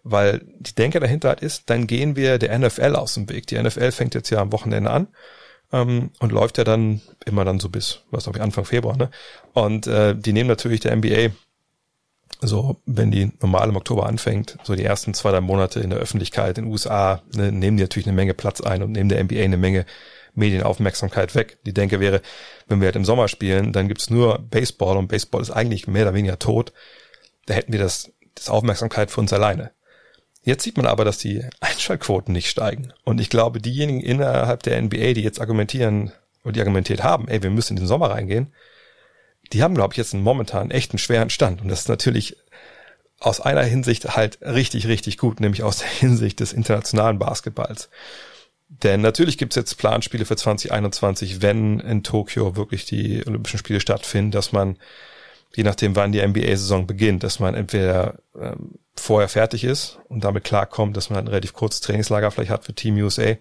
weil 0.02 0.42
die 0.58 0.74
Denke 0.74 1.00
dahinter 1.00 1.28
halt 1.28 1.40
ist, 1.40 1.70
dann 1.70 1.86
gehen 1.86 2.16
wir 2.16 2.38
der 2.38 2.58
NFL 2.58 2.96
aus 2.96 3.14
dem 3.14 3.28
Weg. 3.28 3.46
Die 3.46 3.60
NFL 3.60 3.92
fängt 3.92 4.14
jetzt 4.14 4.30
ja 4.30 4.38
am 4.38 4.52
Wochenende 4.52 4.90
an 4.90 5.08
ähm, 5.72 6.10
und 6.18 6.32
läuft 6.32 6.58
ja 6.58 6.64
dann 6.64 7.00
immer 7.24 7.44
dann 7.44 7.60
so 7.60 7.68
bis, 7.68 8.00
was 8.10 8.24
glaube 8.24 8.38
ich, 8.38 8.42
Anfang 8.42 8.64
Februar, 8.64 8.96
ne? 8.96 9.10
Und 9.52 9.86
äh, 9.86 10.14
die 10.14 10.32
nehmen 10.32 10.48
natürlich 10.48 10.80
der 10.80 10.96
NBA 10.96 11.30
so, 12.40 12.80
wenn 12.86 13.10
die 13.10 13.32
normal 13.40 13.68
im 13.68 13.76
Oktober 13.76 14.06
anfängt, 14.06 14.56
so 14.62 14.74
die 14.74 14.84
ersten 14.84 15.14
zwei, 15.14 15.30
drei 15.30 15.40
Monate 15.40 15.80
in 15.80 15.90
der 15.90 15.98
Öffentlichkeit 15.98 16.58
in 16.58 16.64
den 16.64 16.72
USA, 16.72 17.22
ne, 17.34 17.52
nehmen 17.52 17.76
die 17.76 17.82
natürlich 17.82 18.06
eine 18.06 18.16
Menge 18.16 18.34
Platz 18.34 18.60
ein 18.60 18.82
und 18.82 18.92
nehmen 18.92 19.08
der 19.08 19.22
NBA 19.22 19.42
eine 19.42 19.56
Menge 19.56 19.84
Medienaufmerksamkeit 20.34 21.34
weg. 21.34 21.58
Die 21.66 21.74
Denke 21.74 22.00
wäre, 22.00 22.22
wenn 22.68 22.80
wir 22.80 22.86
halt 22.86 22.96
im 22.96 23.04
Sommer 23.04 23.28
spielen, 23.28 23.72
dann 23.72 23.88
gibt's 23.88 24.10
nur 24.10 24.38
Baseball 24.38 24.96
und 24.96 25.08
Baseball 25.08 25.42
ist 25.42 25.50
eigentlich 25.50 25.86
mehr 25.86 26.02
oder 26.02 26.14
weniger 26.14 26.38
tot. 26.38 26.72
Da 27.46 27.54
hätten 27.54 27.72
wir 27.72 27.80
das, 27.80 28.12
das 28.34 28.48
Aufmerksamkeit 28.48 29.10
für 29.10 29.20
uns 29.20 29.32
alleine. 29.32 29.72
Jetzt 30.42 30.62
sieht 30.64 30.76
man 30.76 30.86
aber, 30.86 31.04
dass 31.04 31.18
die 31.18 31.44
Einschaltquoten 31.60 32.32
nicht 32.32 32.48
steigen. 32.48 32.92
Und 33.04 33.20
ich 33.20 33.28
glaube, 33.28 33.60
diejenigen 33.60 34.00
innerhalb 34.00 34.62
der 34.62 34.80
NBA, 34.80 35.12
die 35.12 35.22
jetzt 35.22 35.40
argumentieren 35.40 36.12
oder 36.44 36.52
die 36.52 36.60
argumentiert 36.60 37.02
haben, 37.02 37.28
ey, 37.28 37.42
wir 37.42 37.50
müssen 37.50 37.76
in 37.76 37.82
den 37.82 37.88
Sommer 37.88 38.10
reingehen, 38.10 38.52
die 39.52 39.62
haben, 39.62 39.74
glaube 39.74 39.94
ich, 39.94 39.98
jetzt 39.98 40.14
einen 40.14 40.22
momentan 40.22 40.70
echten 40.70 40.98
schweren 40.98 41.30
Stand. 41.30 41.62
Und 41.62 41.68
das 41.68 41.80
ist 41.80 41.88
natürlich 41.88 42.36
aus 43.18 43.40
einer 43.40 43.62
Hinsicht 43.62 44.16
halt 44.16 44.38
richtig, 44.40 44.86
richtig 44.86 45.18
gut, 45.18 45.40
nämlich 45.40 45.62
aus 45.62 45.78
der 45.78 45.88
Hinsicht 46.00 46.40
des 46.40 46.52
internationalen 46.52 47.18
Basketballs. 47.18 47.90
Denn 48.68 49.00
natürlich 49.00 49.36
gibt's 49.36 49.56
jetzt 49.56 49.76
Planspiele 49.78 50.24
für 50.24 50.36
2021, 50.36 51.42
wenn 51.42 51.80
in 51.80 52.04
Tokio 52.04 52.54
wirklich 52.54 52.84
die 52.86 53.26
Olympischen 53.26 53.58
Spiele 53.58 53.80
stattfinden, 53.80 54.30
dass 54.30 54.52
man, 54.52 54.76
je 55.54 55.64
nachdem 55.64 55.96
wann 55.96 56.12
die 56.12 56.24
NBA-Saison 56.24 56.86
beginnt, 56.86 57.24
dass 57.24 57.40
man 57.40 57.56
entweder 57.56 58.20
ähm, 58.40 58.78
vorher 58.94 59.28
fertig 59.28 59.64
ist 59.64 59.98
und 60.08 60.22
damit 60.22 60.44
klarkommt, 60.44 60.96
dass 60.96 61.10
man 61.10 61.18
ein 61.18 61.28
relativ 61.28 61.52
kurzes 61.52 61.80
Trainingslager 61.80 62.30
vielleicht 62.30 62.52
hat 62.52 62.64
für 62.64 62.72
Team 62.72 62.94
USA 62.96 63.34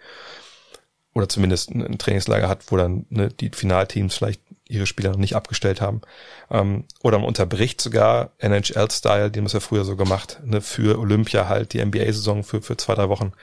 oder 1.13 1.29
zumindest 1.29 1.69
ein 1.69 1.99
Trainingslager 1.99 2.49
hat, 2.49 2.71
wo 2.71 2.77
dann 2.77 3.05
ne, 3.09 3.29
die 3.29 3.49
Finalteams 3.49 4.15
vielleicht 4.15 4.41
ihre 4.69 4.85
Spieler 4.85 5.09
noch 5.09 5.17
nicht 5.17 5.35
abgestellt 5.35 5.81
haben. 5.81 6.01
Ähm, 6.49 6.85
oder 7.03 7.17
man 7.17 7.27
unterbricht 7.27 7.81
sogar 7.81 8.31
NHL-Style, 8.37 9.31
die 9.31 9.39
haben 9.39 9.47
es 9.47 9.53
ja 9.53 9.59
früher 9.59 9.83
so 9.83 9.97
gemacht, 9.97 10.39
ne, 10.45 10.61
für 10.61 10.97
Olympia 10.99 11.49
halt 11.49 11.73
die 11.73 11.83
NBA-Saison 11.83 12.43
für, 12.43 12.61
für 12.61 12.77
zwei, 12.77 12.95
drei 12.95 13.09
Wochen 13.09 13.33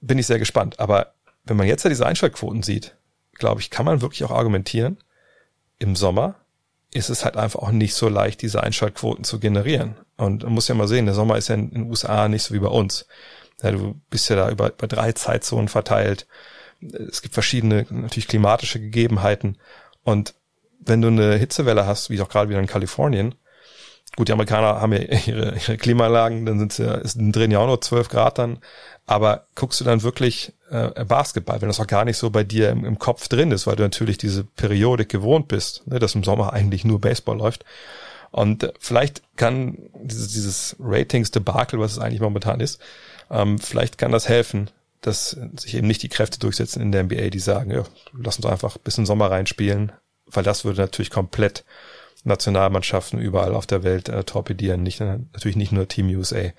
bin 0.00 0.18
ich 0.18 0.26
sehr 0.26 0.38
gespannt. 0.38 0.78
Aber 0.80 1.14
wenn 1.44 1.56
man 1.56 1.66
jetzt 1.66 1.82
ja 1.82 1.90
diese 1.90 2.06
Einschaltquoten 2.06 2.62
sieht, 2.62 2.96
glaube 3.34 3.60
ich, 3.60 3.70
kann 3.70 3.84
man 3.84 4.00
wirklich 4.00 4.24
auch 4.24 4.30
argumentieren, 4.30 4.98
im 5.78 5.96
Sommer 5.96 6.36
ist 6.92 7.10
es 7.10 7.24
halt 7.24 7.36
einfach 7.36 7.60
auch 7.60 7.70
nicht 7.70 7.94
so 7.94 8.08
leicht, 8.08 8.40
diese 8.42 8.62
Einschaltquoten 8.62 9.24
zu 9.24 9.38
generieren. 9.38 9.96
Und 10.16 10.42
man 10.42 10.52
muss 10.52 10.68
ja 10.68 10.74
mal 10.74 10.88
sehen, 10.88 11.06
der 11.06 11.14
Sommer 11.14 11.36
ist 11.36 11.48
ja 11.48 11.54
in 11.54 11.70
den 11.70 11.90
USA 11.90 12.28
nicht 12.28 12.42
so 12.42 12.54
wie 12.54 12.60
bei 12.60 12.68
uns. 12.68 13.06
Ja, 13.62 13.72
du 13.72 14.00
bist 14.08 14.28
ja 14.30 14.36
da 14.36 14.50
über, 14.50 14.72
über 14.72 14.86
drei 14.86 15.12
Zeitzonen 15.12 15.68
verteilt. 15.68 16.26
Es 16.80 17.22
gibt 17.22 17.34
verschiedene, 17.34 17.86
natürlich 17.90 18.28
klimatische 18.28 18.80
Gegebenheiten. 18.80 19.58
Und 20.08 20.32
wenn 20.80 21.02
du 21.02 21.08
eine 21.08 21.34
Hitzewelle 21.34 21.84
hast, 21.84 22.08
wie 22.08 22.18
auch 22.22 22.30
gerade 22.30 22.48
wieder 22.48 22.60
in 22.60 22.66
Kalifornien, 22.66 23.34
gut, 24.16 24.28
die 24.28 24.32
Amerikaner 24.32 24.80
haben 24.80 24.94
ja 24.94 25.00
ihre, 25.26 25.54
ihre 25.54 25.76
Klimaanlagen, 25.76 26.46
dann 26.46 26.58
sind 26.58 26.78
ja, 26.78 26.94
ist 26.94 27.18
drin 27.18 27.50
ja 27.50 27.58
auch 27.58 27.66
nur 27.66 27.82
12 27.82 28.08
Grad 28.08 28.38
dann, 28.38 28.56
aber 29.04 29.44
guckst 29.54 29.78
du 29.80 29.84
dann 29.84 30.02
wirklich 30.02 30.54
äh, 30.70 31.04
Basketball, 31.04 31.60
wenn 31.60 31.68
das 31.68 31.78
auch 31.78 31.86
gar 31.86 32.06
nicht 32.06 32.16
so 32.16 32.30
bei 32.30 32.42
dir 32.42 32.70
im, 32.70 32.86
im, 32.86 32.98
Kopf 32.98 33.28
drin 33.28 33.50
ist, 33.50 33.66
weil 33.66 33.76
du 33.76 33.82
natürlich 33.82 34.16
diese 34.16 34.44
Periodik 34.44 35.10
gewohnt 35.10 35.46
bist, 35.46 35.86
ne, 35.86 35.98
dass 35.98 36.14
im 36.14 36.24
Sommer 36.24 36.54
eigentlich 36.54 36.86
nur 36.86 37.02
Baseball 37.02 37.36
läuft. 37.36 37.66
Und 38.30 38.62
äh, 38.62 38.72
vielleicht 38.80 39.20
kann 39.36 39.76
dieses, 40.00 40.32
dieses 40.32 40.76
Ratings-Debakel, 40.80 41.78
was 41.80 41.92
es 41.92 41.98
eigentlich 41.98 42.22
momentan 42.22 42.60
ist, 42.60 42.80
ähm, 43.30 43.58
vielleicht 43.58 43.98
kann 43.98 44.12
das 44.12 44.26
helfen, 44.26 44.70
dass 45.00 45.36
sich 45.56 45.74
eben 45.74 45.86
nicht 45.86 46.02
die 46.02 46.08
Kräfte 46.08 46.38
durchsetzen 46.38 46.82
in 46.82 46.92
der 46.92 47.04
NBA, 47.04 47.30
die 47.30 47.38
sagen, 47.38 47.70
ja, 47.70 47.84
lass 48.12 48.36
uns 48.36 48.46
einfach 48.46 48.78
bis 48.78 48.98
in 48.98 49.02
den 49.02 49.06
Sommer 49.06 49.30
reinspielen, 49.30 49.92
weil 50.26 50.42
das 50.42 50.64
würde 50.64 50.80
natürlich 50.80 51.10
komplett 51.10 51.64
Nationalmannschaften 52.24 53.18
überall 53.20 53.54
auf 53.54 53.66
der 53.66 53.84
Welt 53.84 54.08
äh, 54.08 54.24
torpedieren, 54.24 54.82
nicht, 54.82 55.00
natürlich 55.00 55.56
nicht 55.56 55.72
nur 55.72 55.88
Team 55.88 56.08
USA. 56.08 56.50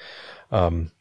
Ähm, 0.51 0.91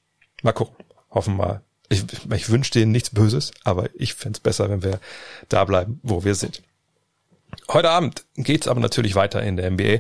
mal 0.42 0.52
gucken 0.52 0.84
hoffen 1.10 1.36
mal. 1.36 1.62
Ich, 1.88 2.04
ich 2.34 2.50
wünsche 2.50 2.72
denen 2.72 2.92
nichts 2.92 3.10
Böses, 3.10 3.52
aber 3.64 3.88
ich 3.94 4.14
fände 4.14 4.40
besser, 4.40 4.68
wenn 4.68 4.82
wir 4.82 5.00
da 5.48 5.64
bleiben, 5.64 6.00
wo 6.02 6.24
wir 6.24 6.34
sind. 6.34 6.62
Heute 7.70 7.90
Abend 7.90 8.24
geht's 8.36 8.68
aber 8.68 8.80
natürlich 8.80 9.14
weiter 9.14 9.42
in 9.42 9.56
der 9.56 9.70
NBA. 9.70 9.98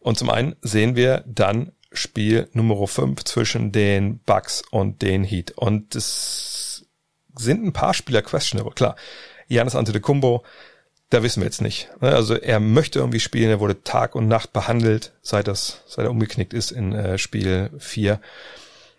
Und 0.00 0.18
zum 0.18 0.30
einen 0.30 0.56
sehen 0.60 0.94
wir 0.94 1.24
dann 1.26 1.72
Spiel 1.90 2.48
Nummer 2.52 2.86
5 2.86 3.24
zwischen 3.24 3.72
den 3.72 4.18
Bucks 4.18 4.62
und 4.70 5.00
den 5.02 5.24
Heat. 5.24 5.52
Und 5.52 5.94
es 5.94 6.71
sind 7.36 7.64
ein 7.64 7.72
paar 7.72 7.94
Spieler 7.94 8.22
questionable, 8.22 8.72
klar. 8.72 8.96
Janis 9.48 9.74
Antetokounmpo, 9.74 10.42
da 11.10 11.22
wissen 11.22 11.40
wir 11.40 11.46
jetzt 11.46 11.60
nicht. 11.60 11.90
Also 12.00 12.34
er 12.34 12.58
möchte 12.58 12.98
irgendwie 12.98 13.20
spielen, 13.20 13.50
er 13.50 13.60
wurde 13.60 13.82
Tag 13.84 14.14
und 14.14 14.28
Nacht 14.28 14.52
behandelt, 14.52 15.12
seit 15.20 15.46
das, 15.46 15.82
seit 15.86 16.06
er 16.06 16.10
umgeknickt 16.10 16.54
ist 16.54 16.70
in 16.70 16.92
äh, 16.92 17.18
Spiel 17.18 17.70
4. 17.78 18.20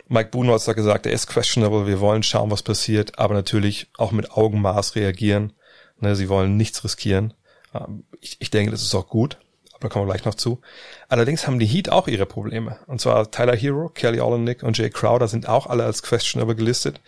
Mike 0.09 0.29
Budenholzer 0.29 0.71
hat 0.71 0.75
gesagt, 0.75 1.05
er 1.05 1.11
ist 1.11 1.27
questionable, 1.27 1.87
wir 1.87 1.99
wollen 1.99 2.23
schauen, 2.23 2.51
was 2.51 2.61
passiert, 2.61 3.17
aber 3.17 3.33
natürlich 3.33 3.87
auch 3.97 4.11
mit 4.11 4.31
Augenmaß 4.31 4.95
reagieren. 4.95 5.53
Ne, 5.99 6.15
sie 6.15 6.29
wollen 6.29 6.57
nichts 6.57 6.83
riskieren. 6.83 7.33
Ähm, 7.73 8.03
ich, 8.19 8.37
ich 8.39 8.51
denke, 8.51 8.71
das 8.71 8.83
ist 8.83 8.93
auch 8.93 9.07
gut, 9.07 9.37
aber 9.71 9.83
da 9.83 9.89
kommen 9.89 10.05
wir 10.05 10.13
gleich 10.13 10.25
noch 10.25 10.35
zu. 10.35 10.61
Allerdings 11.07 11.47
haben 11.47 11.59
die 11.59 11.65
Heat 11.65 11.89
auch 11.89 12.07
ihre 12.07 12.25
Probleme. 12.25 12.77
Und 12.85 13.01
zwar 13.01 13.31
Tyler 13.31 13.55
Hero, 13.55 13.89
Kelly 13.89 14.19
Olenek 14.19 14.61
und 14.61 14.77
Jay 14.77 14.89
Crowder 14.89 15.27
sind 15.27 15.47
auch 15.47 15.65
alle 15.65 15.85
als 15.85 16.03
questionable 16.03 16.55
gelistet. 16.55 17.01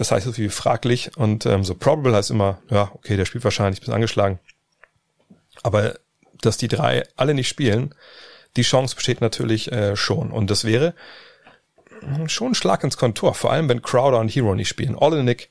Das 0.00 0.10
heißt 0.10 0.24
so 0.24 0.32
viel 0.32 0.46
wie 0.46 0.48
fraglich 0.48 1.14
und 1.18 1.44
ähm, 1.44 1.62
so 1.62 1.74
probable 1.74 2.14
heißt 2.14 2.30
immer, 2.30 2.62
ja, 2.70 2.90
okay, 2.94 3.18
der 3.18 3.26
spielt 3.26 3.44
wahrscheinlich, 3.44 3.80
bis 3.80 3.90
angeschlagen. 3.90 4.38
Aber 5.62 5.98
dass 6.40 6.56
die 6.56 6.68
drei 6.68 7.02
alle 7.16 7.34
nicht 7.34 7.48
spielen, 7.48 7.94
die 8.56 8.62
Chance 8.62 8.96
besteht 8.96 9.20
natürlich 9.20 9.70
äh, 9.72 9.96
schon. 9.96 10.30
Und 10.30 10.50
das 10.50 10.64
wäre 10.64 10.94
schon 12.28 12.52
ein 12.52 12.54
Schlag 12.54 12.82
ins 12.82 12.96
Kontor, 12.96 13.34
vor 13.34 13.52
allem 13.52 13.68
wenn 13.68 13.82
Crowder 13.82 14.20
und 14.20 14.30
Hero 14.30 14.54
nicht 14.54 14.70
spielen. 14.70 14.96
Olenek, 14.96 15.50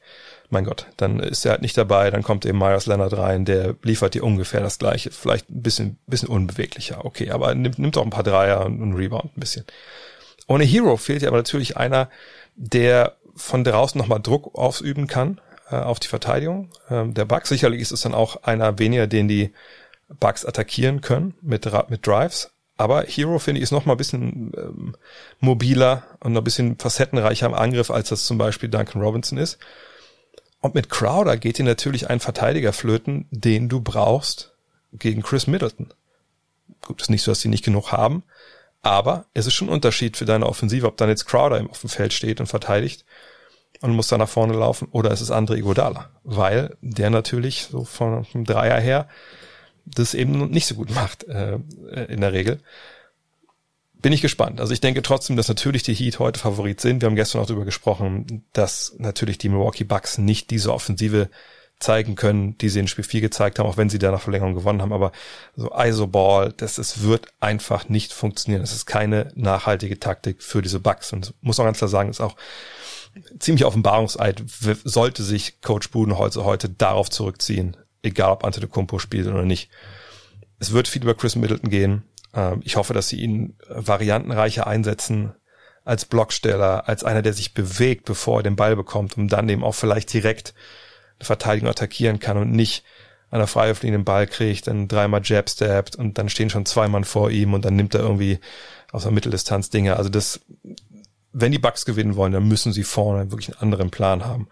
mein 0.50 0.66
Gott, 0.66 0.88
dann 0.98 1.20
ist 1.20 1.46
er 1.46 1.52
halt 1.52 1.62
nicht 1.62 1.78
dabei, 1.78 2.10
dann 2.10 2.24
kommt 2.24 2.44
eben 2.48 2.58
Myers 2.58 2.88
Leonard 2.88 3.16
rein, 3.16 3.46
der 3.46 3.76
liefert 3.84 4.16
dir 4.16 4.24
ungefähr 4.24 4.62
das 4.62 4.80
gleiche, 4.80 5.12
vielleicht 5.12 5.48
ein 5.52 5.62
bisschen, 5.62 6.00
bisschen 6.08 6.28
unbeweglicher, 6.28 7.06
okay, 7.06 7.30
aber 7.30 7.54
nimmt, 7.54 7.78
nimmt 7.78 7.98
auch 7.98 8.04
ein 8.04 8.10
paar 8.10 8.24
Dreier 8.24 8.66
und, 8.66 8.82
und 8.82 8.96
Rebound 8.96 9.38
ein 9.38 9.40
bisschen. 9.40 9.66
Ohne 10.48 10.64
Hero 10.64 10.98
fehlt 10.98 11.22
ja 11.22 11.28
aber 11.28 11.38
natürlich 11.38 11.78
einer, 11.78 12.10
der 12.56 13.19
von 13.40 13.64
draußen 13.64 13.98
nochmal 13.98 14.22
Druck 14.22 14.56
ausüben 14.56 15.08
kann 15.08 15.42
äh, 15.72 15.76
auf 15.76 16.00
die 16.00 16.08
Verteidigung 16.08 16.70
ähm, 16.90 17.14
der 17.14 17.26
Bucks. 17.26 17.50
Sicherlich 17.50 17.82
ist 17.82 17.92
es 17.92 18.02
dann 18.02 18.14
auch 18.14 18.44
einer 18.44 18.80
weniger, 18.80 19.08
den 19.08 19.28
die 19.28 19.52
Bucks 20.20 20.46
attackieren 20.46 21.02
können 21.02 21.36
mit, 21.42 21.70
mit 21.90 22.06
Drives. 22.06 22.52
Aber 22.78 23.04
Hero, 23.04 23.40
finde 23.40 23.60
ich, 23.60 23.64
ist 23.64 23.72
noch 23.72 23.86
mal 23.86 23.94
ein 23.94 23.98
bisschen 23.98 24.54
ähm, 24.56 24.96
mobiler 25.40 26.04
und 26.22 26.34
noch 26.34 26.42
ein 26.42 26.46
bisschen 26.46 26.78
facettenreicher 26.78 27.46
im 27.46 27.54
Angriff, 27.54 27.92
als 27.92 28.10
das 28.10 28.26
zum 28.26 28.38
Beispiel 28.38 28.70
Duncan 28.70 29.02
Robinson 29.02 29.38
ist. 29.38 29.58
Und 30.62 30.76
mit 30.76 30.90
Crowder 30.90 31.38
geht 31.38 31.58
dir 31.58 31.66
natürlich 31.66 32.10
ein 32.10 32.20
Verteidiger 32.20 32.74
flöten, 32.74 33.28
den 33.32 33.70
du 33.70 33.82
brauchst 33.82 34.54
gegen 34.94 35.24
Chris 35.24 35.48
Middleton. 35.48 35.94
Gut, 36.82 37.02
ist 37.02 37.10
nicht 37.10 37.24
so, 37.24 37.32
dass 37.32 37.40
die 37.40 37.50
nicht 37.50 37.66
genug 37.66 37.92
haben, 37.92 38.24
aber 38.82 39.26
es 39.34 39.46
ist 39.46 39.54
schon 39.54 39.70
ein 39.70 39.74
Unterschied 39.74 40.18
für 40.18 40.26
deine 40.26 40.46
Offensive, 40.46 40.88
ob 40.88 40.98
dann 40.98 41.10
jetzt 41.10 41.26
Crowder 41.26 41.60
dem 41.60 41.70
Feld 41.74 42.14
steht 42.14 42.40
und 42.40 42.48
verteidigt 42.48 43.06
und 43.82 43.92
muss 43.92 44.08
da 44.08 44.18
nach 44.18 44.30
vorne 44.30 44.54
laufen 44.54 44.88
oder 44.92 45.12
ist 45.12 45.22
es 45.22 45.32
Andre 45.32 45.58
Iguodala, 45.58 46.10
weil 46.24 46.78
der 46.82 47.10
natürlich 47.10 47.68
so 47.70 47.84
von, 47.84 48.26
vom 48.26 48.46
Dreier 48.46 48.80
her 48.80 49.08
das 49.86 50.14
eben 50.14 50.50
nicht 50.50 50.68
so 50.68 50.76
gut 50.76 50.90
macht 50.96 51.24
äh, 51.26 51.60
in 52.08 52.22
der 52.22 52.34
Regel. 52.34 52.60
Bin 54.02 54.14
ich 54.14 54.22
gespannt. 54.22 54.62
Also 54.62 54.72
ich 54.72 54.80
denke 54.80 55.02
trotzdem, 55.02 55.36
dass 55.36 55.50
natürlich 55.50 55.84
die 55.84 55.94
Heat 55.94 56.20
heute 56.20 56.40
Favorit 56.40 56.80
sind. 56.80 57.02
Wir 57.02 57.08
haben 57.08 57.18
gestern 57.18 57.42
auch 57.42 57.48
darüber 57.48 57.66
gesprochen, 57.66 58.46
dass 58.54 58.96
natürlich 58.98 59.40
die 59.40 59.50
Milwaukee 59.50 59.84
Bucks 59.84 60.18
nicht 60.18 60.52
diese 60.52 60.74
Offensive 60.74 61.30
zeigen 61.80 62.16
können, 62.16 62.58
die 62.58 62.70
sie 62.70 62.80
in 62.80 62.88
Spiel 62.88 63.06
4 63.06 63.22
gezeigt 63.22 63.58
haben, 63.58 63.68
auch 63.68 63.78
wenn 63.78 63.90
sie 63.90 64.00
da 64.00 64.12
nach 64.12 64.22
Verlängerung 64.22 64.54
gewonnen 64.54 64.82
haben. 64.82 64.92
Aber 64.92 65.12
so 65.56 65.72
ISO-Ball, 65.74 66.54
das 66.58 66.78
es 66.78 67.04
wird 67.04 67.28
einfach 67.40 67.88
nicht 67.88 68.12
funktionieren. 68.12 68.62
Das 68.62 68.74
ist 68.74 68.86
keine 68.86 69.32
nachhaltige 69.36 70.00
Taktik 70.00 70.44
für 70.44 70.62
diese 70.62 70.80
Bucks. 70.80 71.14
Und 71.14 71.34
muss 71.42 71.60
auch 71.60 71.64
ganz 71.64 71.78
klar 71.78 71.88
sagen, 71.88 72.10
ist 72.10 72.22
auch 72.22 72.36
ziemlich 73.40 73.66
Offenbarungseid, 73.66 74.44
sollte 74.84 75.24
sich 75.24 75.62
Coach 75.62 75.90
Budenholzer 75.90 76.44
heute 76.44 76.70
darauf 76.70 77.10
zurückziehen, 77.10 77.78
egal 78.04 78.32
ob 78.32 78.44
Antetokounmpo 78.44 79.00
spielt 79.00 79.28
oder 79.28 79.44
nicht. 79.44 79.70
Es 80.60 80.74
wird 80.74 80.90
viel 80.90 81.04
über 81.04 81.16
Chris 81.16 81.36
Middleton 81.36 81.70
gehen. 81.70 82.04
Ähm, 82.34 82.62
ich 82.64 82.76
hoffe, 82.76 82.94
dass 82.94 83.08
sie 83.08 83.22
ihn 83.22 83.56
variantenreicher 83.70 84.68
einsetzen 84.68 85.34
als 85.86 86.06
Blocksteller, 86.06 86.88
als 86.90 87.04
einer, 87.06 87.22
der 87.22 87.34
sich 87.34 87.54
bewegt, 87.54 88.06
bevor 88.06 88.42
er 88.42 88.44
den 88.44 88.58
Ball 88.58 88.76
bekommt, 88.76 89.18
um 89.18 89.30
dann 89.30 89.48
eben 89.48 89.64
auch 89.64 89.76
vielleicht 89.76 90.12
direkt 90.12 90.54
eine 91.20 91.26
Verteidigung 91.26 91.70
attackieren 91.70 92.20
kann 92.20 92.38
und 92.38 92.52
nicht 92.52 92.84
an 93.32 93.40
der 93.40 93.48
Freiwurflinie 93.48 94.00
den 94.00 94.06
Ball 94.06 94.26
kriegt, 94.28 94.68
dann 94.68 94.88
dreimal 94.88 95.22
Jab 95.24 95.50
stabbt 95.50 95.96
und 95.96 96.18
dann 96.18 96.30
stehen 96.30 96.50
schon 96.50 96.66
zwei 96.66 96.88
Mann 96.88 97.04
vor 97.04 97.30
ihm 97.30 97.54
und 97.54 97.64
dann 97.66 97.76
nimmt 97.76 97.94
er 97.94 98.02
irgendwie 98.02 98.40
aus 98.92 99.04
der 99.04 99.12
Mitteldistanz 99.12 99.70
Dinge. 99.70 99.98
Also 99.98 100.10
das, 100.10 100.40
wenn 101.32 101.52
die 101.52 101.60
Bucks 101.60 101.86
gewinnen 101.86 102.16
wollen, 102.16 102.32
dann 102.32 102.48
müssen 102.48 102.74
sie 102.74 102.84
vorne 102.84 103.32
wirklich 103.32 103.50
einen 103.50 103.62
anderen 103.62 103.92
Plan 103.92 104.26
haben. 104.26 104.48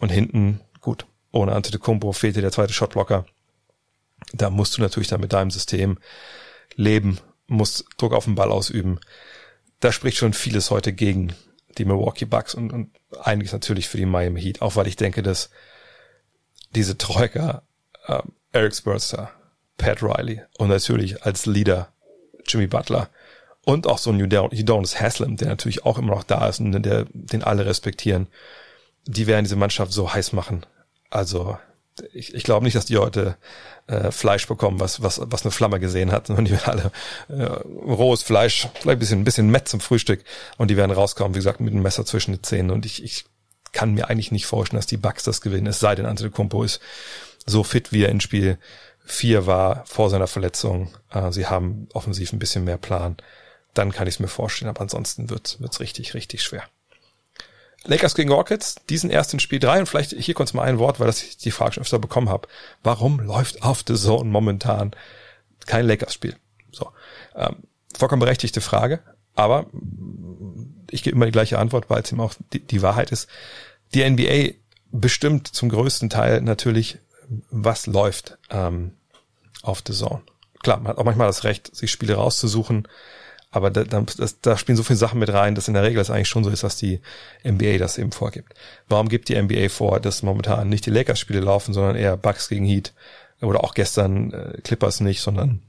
Und 0.00 0.10
hinten, 0.10 0.60
gut, 0.80 1.06
ohne 1.30 1.52
Antetokounmpo 1.52 2.12
fehlte 2.12 2.42
der 2.42 2.52
zweite 2.52 2.72
Shotblocker. 2.72 3.24
Da 4.34 4.50
musst 4.50 4.76
du 4.76 4.82
natürlich 4.82 5.08
dann 5.08 5.20
mit 5.20 5.32
deinem 5.32 5.50
System 5.50 5.98
leben, 6.74 7.18
musst 7.46 7.86
Druck 7.96 8.12
auf 8.12 8.24
den 8.24 8.34
Ball 8.34 8.50
ausüben. 8.50 9.00
Da 9.80 9.90
spricht 9.90 10.18
schon 10.18 10.32
vieles 10.34 10.70
heute 10.70 10.92
gegen 10.92 11.34
die 11.78 11.86
Milwaukee 11.86 12.26
Bucks 12.26 12.54
und, 12.54 12.72
und 12.72 12.90
einiges 13.22 13.52
natürlich 13.52 13.88
für 13.88 13.96
die 13.96 14.06
Miami 14.06 14.40
Heat, 14.40 14.60
auch 14.60 14.76
weil 14.76 14.86
ich 14.86 14.96
denke, 14.96 15.22
dass 15.22 15.50
diese 16.74 16.98
Troika 16.98 17.62
äh, 18.06 18.22
Eric 18.52 18.74
Spurster, 18.74 19.30
Pat 19.78 20.02
Riley 20.02 20.42
und 20.58 20.68
natürlich 20.68 21.24
als 21.24 21.46
Leader 21.46 21.92
Jimmy 22.46 22.66
Butler 22.66 23.08
und 23.64 23.86
auch 23.86 23.98
so 23.98 24.10
ein 24.10 24.20
Udonis 24.20 25.00
Haslam, 25.00 25.36
der 25.36 25.48
natürlich 25.48 25.84
auch 25.84 25.98
immer 25.98 26.14
noch 26.14 26.24
da 26.24 26.48
ist 26.48 26.60
und 26.60 26.82
der, 26.82 27.06
den 27.12 27.42
alle 27.42 27.66
respektieren. 27.66 28.26
Die 29.06 29.26
werden 29.26 29.44
diese 29.44 29.56
Mannschaft 29.56 29.92
so 29.92 30.12
heiß 30.12 30.32
machen. 30.32 30.66
Also 31.10 31.58
ich, 32.12 32.34
ich 32.34 32.42
glaube 32.42 32.64
nicht, 32.64 32.74
dass 32.74 32.86
die 32.86 32.98
heute 32.98 33.36
äh, 33.86 34.10
Fleisch 34.10 34.46
bekommen, 34.46 34.80
was, 34.80 35.02
was, 35.02 35.20
was 35.24 35.42
eine 35.42 35.52
Flamme 35.52 35.78
gesehen 35.78 36.12
hat, 36.12 36.26
sondern 36.26 36.44
die 36.44 36.52
werden 36.52 36.90
alle 37.28 37.40
äh, 37.40 37.44
rohes 37.44 38.22
Fleisch, 38.22 38.68
vielleicht 38.80 38.96
ein 38.96 38.98
bisschen, 38.98 39.20
ein 39.20 39.24
bisschen 39.24 39.50
Mett 39.50 39.68
zum 39.68 39.80
Frühstück 39.80 40.24
und 40.56 40.70
die 40.70 40.76
werden 40.76 40.92
rauskommen, 40.92 41.34
wie 41.34 41.38
gesagt, 41.38 41.60
mit 41.60 41.72
einem 41.72 41.82
Messer 41.82 42.04
zwischen 42.04 42.32
den 42.32 42.42
Zähnen. 42.42 42.70
Und 42.70 42.86
ich, 42.86 43.02
ich 43.04 43.24
kann 43.72 43.94
mir 43.94 44.08
eigentlich 44.08 44.32
nicht 44.32 44.46
vorstellen, 44.46 44.78
dass 44.78 44.86
die 44.86 44.96
Bucks 44.96 45.24
das 45.24 45.40
gewinnen, 45.40 45.66
es 45.66 45.80
sei 45.80 45.94
denn, 45.94 46.06
Antetokounmpo 46.06 46.62
ist 46.62 46.80
so 47.46 47.64
fit, 47.64 47.92
wie 47.92 48.04
er 48.04 48.10
in 48.10 48.20
Spiel 48.20 48.58
4 49.04 49.46
war 49.46 49.84
vor 49.86 50.10
seiner 50.10 50.26
Verletzung. 50.26 50.94
Äh, 51.10 51.32
sie 51.32 51.46
haben 51.46 51.88
offensiv 51.92 52.32
ein 52.32 52.38
bisschen 52.38 52.64
mehr 52.64 52.76
Plan. 52.76 53.16
Dann 53.74 53.92
kann 53.92 54.06
ich 54.06 54.14
es 54.14 54.20
mir 54.20 54.28
vorstellen, 54.28 54.68
aber 54.68 54.82
ansonsten 54.82 55.30
wird 55.30 55.58
es 55.60 55.80
richtig, 55.80 56.14
richtig 56.14 56.42
schwer. 56.42 56.64
Lakers 57.84 58.14
gegen 58.14 58.30
Rockets, 58.30 58.76
diesen 58.88 59.10
ersten 59.10 59.40
Spiel 59.40 59.58
drei 59.58 59.80
und 59.80 59.86
vielleicht 59.86 60.12
hier 60.12 60.34
kurz 60.34 60.52
mal 60.52 60.62
ein 60.62 60.78
Wort, 60.78 61.00
weil 61.00 61.08
das 61.08 61.22
ich 61.22 61.36
die 61.36 61.50
Frage 61.50 61.74
schon 61.74 61.82
öfter 61.82 61.98
bekommen 61.98 62.28
habe. 62.28 62.46
Warum 62.84 63.18
läuft 63.18 63.62
auf 63.62 63.82
The 63.86 63.96
Zone 63.96 64.30
momentan 64.30 64.92
kein 65.66 65.86
Lakers-Spiel? 65.86 66.36
So, 66.70 66.92
ähm, 67.34 67.56
vollkommen 67.96 68.20
berechtigte 68.20 68.60
Frage, 68.60 69.00
aber 69.34 69.66
ich 70.92 71.02
gebe 71.02 71.16
immer 71.16 71.26
die 71.26 71.32
gleiche 71.32 71.58
Antwort, 71.58 71.90
weil 71.90 72.02
es 72.02 72.12
eben 72.12 72.20
auch 72.20 72.34
die, 72.52 72.60
die 72.60 72.82
Wahrheit 72.82 73.10
ist. 73.10 73.28
Die 73.94 74.08
NBA 74.08 74.54
bestimmt 74.90 75.48
zum 75.48 75.68
größten 75.68 76.10
Teil 76.10 76.40
natürlich 76.42 76.98
was 77.50 77.86
läuft 77.86 78.38
ähm, 78.50 78.92
auf 79.62 79.82
The 79.86 79.92
Zone. 79.92 80.22
Klar, 80.62 80.78
man 80.78 80.88
hat 80.88 80.98
auch 80.98 81.04
manchmal 81.04 81.26
das 81.26 81.44
Recht, 81.44 81.74
sich 81.74 81.90
Spiele 81.90 82.14
rauszusuchen, 82.14 82.86
aber 83.50 83.70
da, 83.70 83.84
das, 83.84 84.40
da 84.40 84.56
spielen 84.56 84.76
so 84.76 84.82
viele 84.82 84.96
Sachen 84.96 85.18
mit 85.18 85.32
rein, 85.32 85.54
dass 85.54 85.68
in 85.68 85.74
der 85.74 85.82
Regel 85.82 86.00
es 86.00 86.10
eigentlich 86.10 86.28
schon 86.28 86.44
so 86.44 86.50
ist, 86.50 86.62
dass 86.62 86.76
die 86.76 87.00
NBA 87.44 87.78
das 87.78 87.98
eben 87.98 88.12
vorgibt. 88.12 88.54
Warum 88.88 89.08
gibt 89.08 89.28
die 89.28 89.40
NBA 89.40 89.68
vor, 89.68 90.00
dass 90.00 90.22
momentan 90.22 90.68
nicht 90.68 90.86
die 90.86 90.90
Lakers-Spiele 90.90 91.40
laufen, 91.40 91.74
sondern 91.74 91.96
eher 91.96 92.16
Bucks 92.16 92.48
gegen 92.48 92.64
Heat 92.64 92.94
oder 93.42 93.62
auch 93.62 93.74
gestern 93.74 94.32
äh, 94.32 94.60
Clippers 94.62 95.00
nicht, 95.00 95.20
sondern 95.20 95.60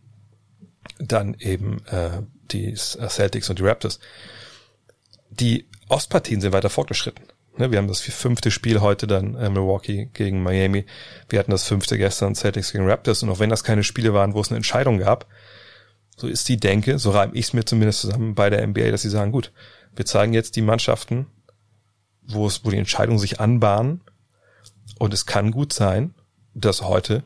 dann 0.99 1.35
eben 1.39 1.85
äh, 1.87 2.21
die 2.51 2.73
Celtics 2.75 3.49
und 3.49 3.59
die 3.59 3.63
Raptors. 3.63 3.99
Die 5.39 5.65
Ostpartien 5.89 6.41
sind 6.41 6.53
weiter 6.53 6.69
fortgeschritten. 6.69 7.25
Ne, 7.57 7.71
wir 7.71 7.77
haben 7.77 7.87
das 7.87 8.01
fünfte 8.01 8.49
Spiel 8.51 8.81
heute 8.81 9.05
dann 9.05 9.35
äh, 9.35 9.49
Milwaukee 9.49 10.09
gegen 10.13 10.41
Miami. 10.41 10.85
Wir 11.29 11.39
hatten 11.39 11.51
das 11.51 11.67
fünfte 11.67 11.97
gestern 11.97 12.35
Celtics 12.35 12.71
gegen 12.71 12.89
Raptors. 12.89 13.21
Und 13.23 13.29
auch 13.29 13.39
wenn 13.39 13.49
das 13.49 13.63
keine 13.63 13.83
Spiele 13.83 14.13
waren, 14.13 14.33
wo 14.33 14.41
es 14.41 14.49
eine 14.49 14.57
Entscheidung 14.57 14.97
gab, 14.97 15.27
so 16.17 16.27
ist 16.27 16.49
die 16.49 16.57
Denke, 16.57 16.99
so 16.99 17.11
reime 17.11 17.33
ich 17.33 17.47
es 17.47 17.53
mir 17.53 17.65
zumindest 17.65 18.01
zusammen 18.01 18.35
bei 18.35 18.49
der 18.49 18.65
NBA, 18.65 18.91
dass 18.91 19.01
sie 19.01 19.09
sagen, 19.09 19.31
gut, 19.31 19.51
wir 19.95 20.05
zeigen 20.05 20.33
jetzt 20.33 20.55
die 20.55 20.61
Mannschaften, 20.61 21.27
wo 22.23 22.47
es, 22.47 22.63
wo 22.65 22.69
die 22.69 22.77
Entscheidungen 22.77 23.19
sich 23.19 23.39
anbahnen. 23.39 24.01
Und 24.99 25.13
es 25.13 25.25
kann 25.25 25.51
gut 25.51 25.73
sein, 25.73 26.13
dass 26.53 26.83
heute 26.83 27.23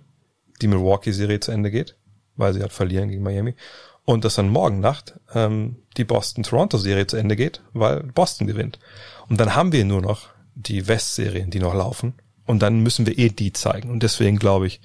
die 0.61 0.67
Milwaukee-Serie 0.67 1.39
zu 1.39 1.51
Ende 1.51 1.71
geht, 1.71 1.95
weil 2.35 2.53
sie 2.53 2.61
halt 2.61 2.73
verlieren 2.73 3.09
gegen 3.09 3.23
Miami. 3.23 3.55
Und 4.09 4.23
dass 4.23 4.35
dann 4.35 4.47
morgen 4.47 4.79
Nacht 4.79 5.19
ähm, 5.35 5.79
die 5.97 6.05
Boston-Toronto-Serie 6.05 7.07
zu 7.07 7.17
Ende 7.17 7.35
geht, 7.35 7.61
weil 7.73 8.03
Boston 8.03 8.47
gewinnt. 8.47 8.79
Und 9.27 9.37
dann 9.37 9.53
haben 9.53 9.73
wir 9.73 9.83
nur 9.83 10.01
noch 10.01 10.29
die 10.55 10.87
West-Serien, 10.87 11.49
die 11.49 11.59
noch 11.59 11.73
laufen. 11.73 12.13
Und 12.45 12.61
dann 12.61 12.79
müssen 12.83 13.05
wir 13.05 13.17
eh 13.17 13.27
die 13.27 13.51
zeigen. 13.51 13.89
Und 13.89 14.03
deswegen 14.03 14.39
glaube 14.39 14.67
ich, 14.67 14.79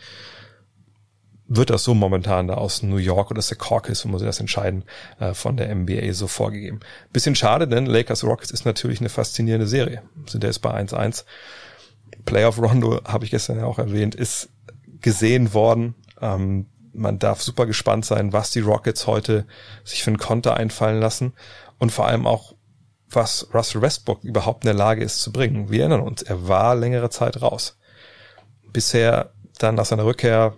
wird 1.46 1.70
das 1.70 1.84
so 1.84 1.94
momentan 1.94 2.48
da 2.48 2.54
aus 2.54 2.82
New 2.82 2.96
York 2.96 3.30
oder 3.30 3.42
Secaucus, 3.42 4.04
wo 4.04 4.08
muss 4.08 4.22
ich 4.22 4.26
das 4.26 4.40
entscheiden, 4.40 4.82
äh, 5.20 5.34
von 5.34 5.56
der 5.56 5.72
NBA 5.72 6.12
so 6.14 6.26
vorgegeben. 6.26 6.80
Bisschen 7.12 7.36
schade, 7.36 7.68
denn 7.68 7.86
Lakers 7.86 8.24
Rockets 8.24 8.50
ist 8.50 8.64
natürlich 8.64 8.98
eine 8.98 9.08
faszinierende 9.08 9.68
Serie. 9.68 10.02
Sind 10.26 10.42
ja 10.42 10.50
jetzt 10.50 10.62
bei 10.62 10.74
1-1. 10.74 11.26
Playoff 12.24 12.60
Rondo, 12.60 13.04
habe 13.04 13.24
ich 13.24 13.30
gestern 13.30 13.58
ja 13.58 13.66
auch 13.66 13.78
erwähnt, 13.78 14.16
ist 14.16 14.48
gesehen 15.00 15.54
worden. 15.54 15.94
Ähm, 16.20 16.66
man 16.92 17.18
darf 17.18 17.42
super 17.42 17.66
gespannt 17.66 18.04
sein, 18.04 18.32
was 18.32 18.50
die 18.50 18.60
Rockets 18.60 19.06
heute 19.06 19.46
sich 19.84 20.02
für 20.02 20.10
einen 20.10 20.18
Konter 20.18 20.56
einfallen 20.56 21.00
lassen 21.00 21.32
und 21.78 21.90
vor 21.90 22.06
allem 22.06 22.26
auch, 22.26 22.54
was 23.08 23.48
Russell 23.52 23.82
Westbrook 23.82 24.24
überhaupt 24.24 24.64
in 24.64 24.68
der 24.68 24.74
Lage 24.74 25.04
ist 25.04 25.20
zu 25.20 25.32
bringen. 25.32 25.70
Wir 25.70 25.80
erinnern 25.80 26.00
uns, 26.00 26.22
er 26.22 26.48
war 26.48 26.74
längere 26.74 27.10
Zeit 27.10 27.42
raus. 27.42 27.78
Bisher 28.72 29.32
dann 29.58 29.74
nach 29.74 29.84
seiner 29.84 30.06
Rückkehr 30.06 30.54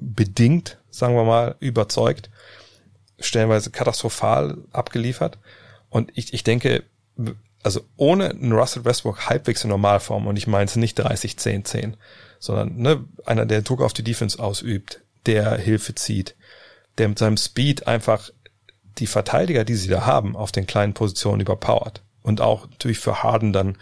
bedingt, 0.00 0.78
sagen 0.90 1.16
wir 1.16 1.24
mal, 1.24 1.56
überzeugt, 1.58 2.30
stellenweise 3.18 3.70
katastrophal 3.70 4.58
abgeliefert. 4.72 5.38
Und 5.88 6.12
ich, 6.14 6.32
ich 6.32 6.44
denke, 6.44 6.84
also 7.62 7.80
ohne 7.96 8.30
einen 8.30 8.52
Russell 8.52 8.84
Westbrook 8.84 9.28
halbwegs 9.28 9.64
in 9.64 9.70
Normalform, 9.70 10.26
und 10.26 10.36
ich 10.36 10.46
meine 10.46 10.66
es 10.66 10.76
nicht 10.76 10.96
30, 10.96 11.38
10, 11.38 11.64
10, 11.64 11.96
sondern 12.38 12.76
ne, 12.76 13.04
einer, 13.24 13.46
der 13.46 13.62
Druck 13.62 13.80
auf 13.80 13.94
die 13.94 14.04
Defense 14.04 14.38
ausübt, 14.38 15.03
der 15.26 15.56
Hilfe 15.56 15.94
zieht, 15.94 16.36
der 16.98 17.08
mit 17.08 17.18
seinem 17.18 17.36
Speed 17.36 17.86
einfach 17.86 18.30
die 18.98 19.06
Verteidiger, 19.06 19.64
die 19.64 19.74
sie 19.74 19.88
da 19.88 20.06
haben, 20.06 20.36
auf 20.36 20.52
den 20.52 20.66
kleinen 20.66 20.94
Positionen 20.94 21.40
überpowert. 21.40 22.02
Und 22.22 22.40
auch 22.40 22.68
natürlich 22.68 22.98
für 22.98 23.22
Harden 23.22 23.52
dann 23.52 23.76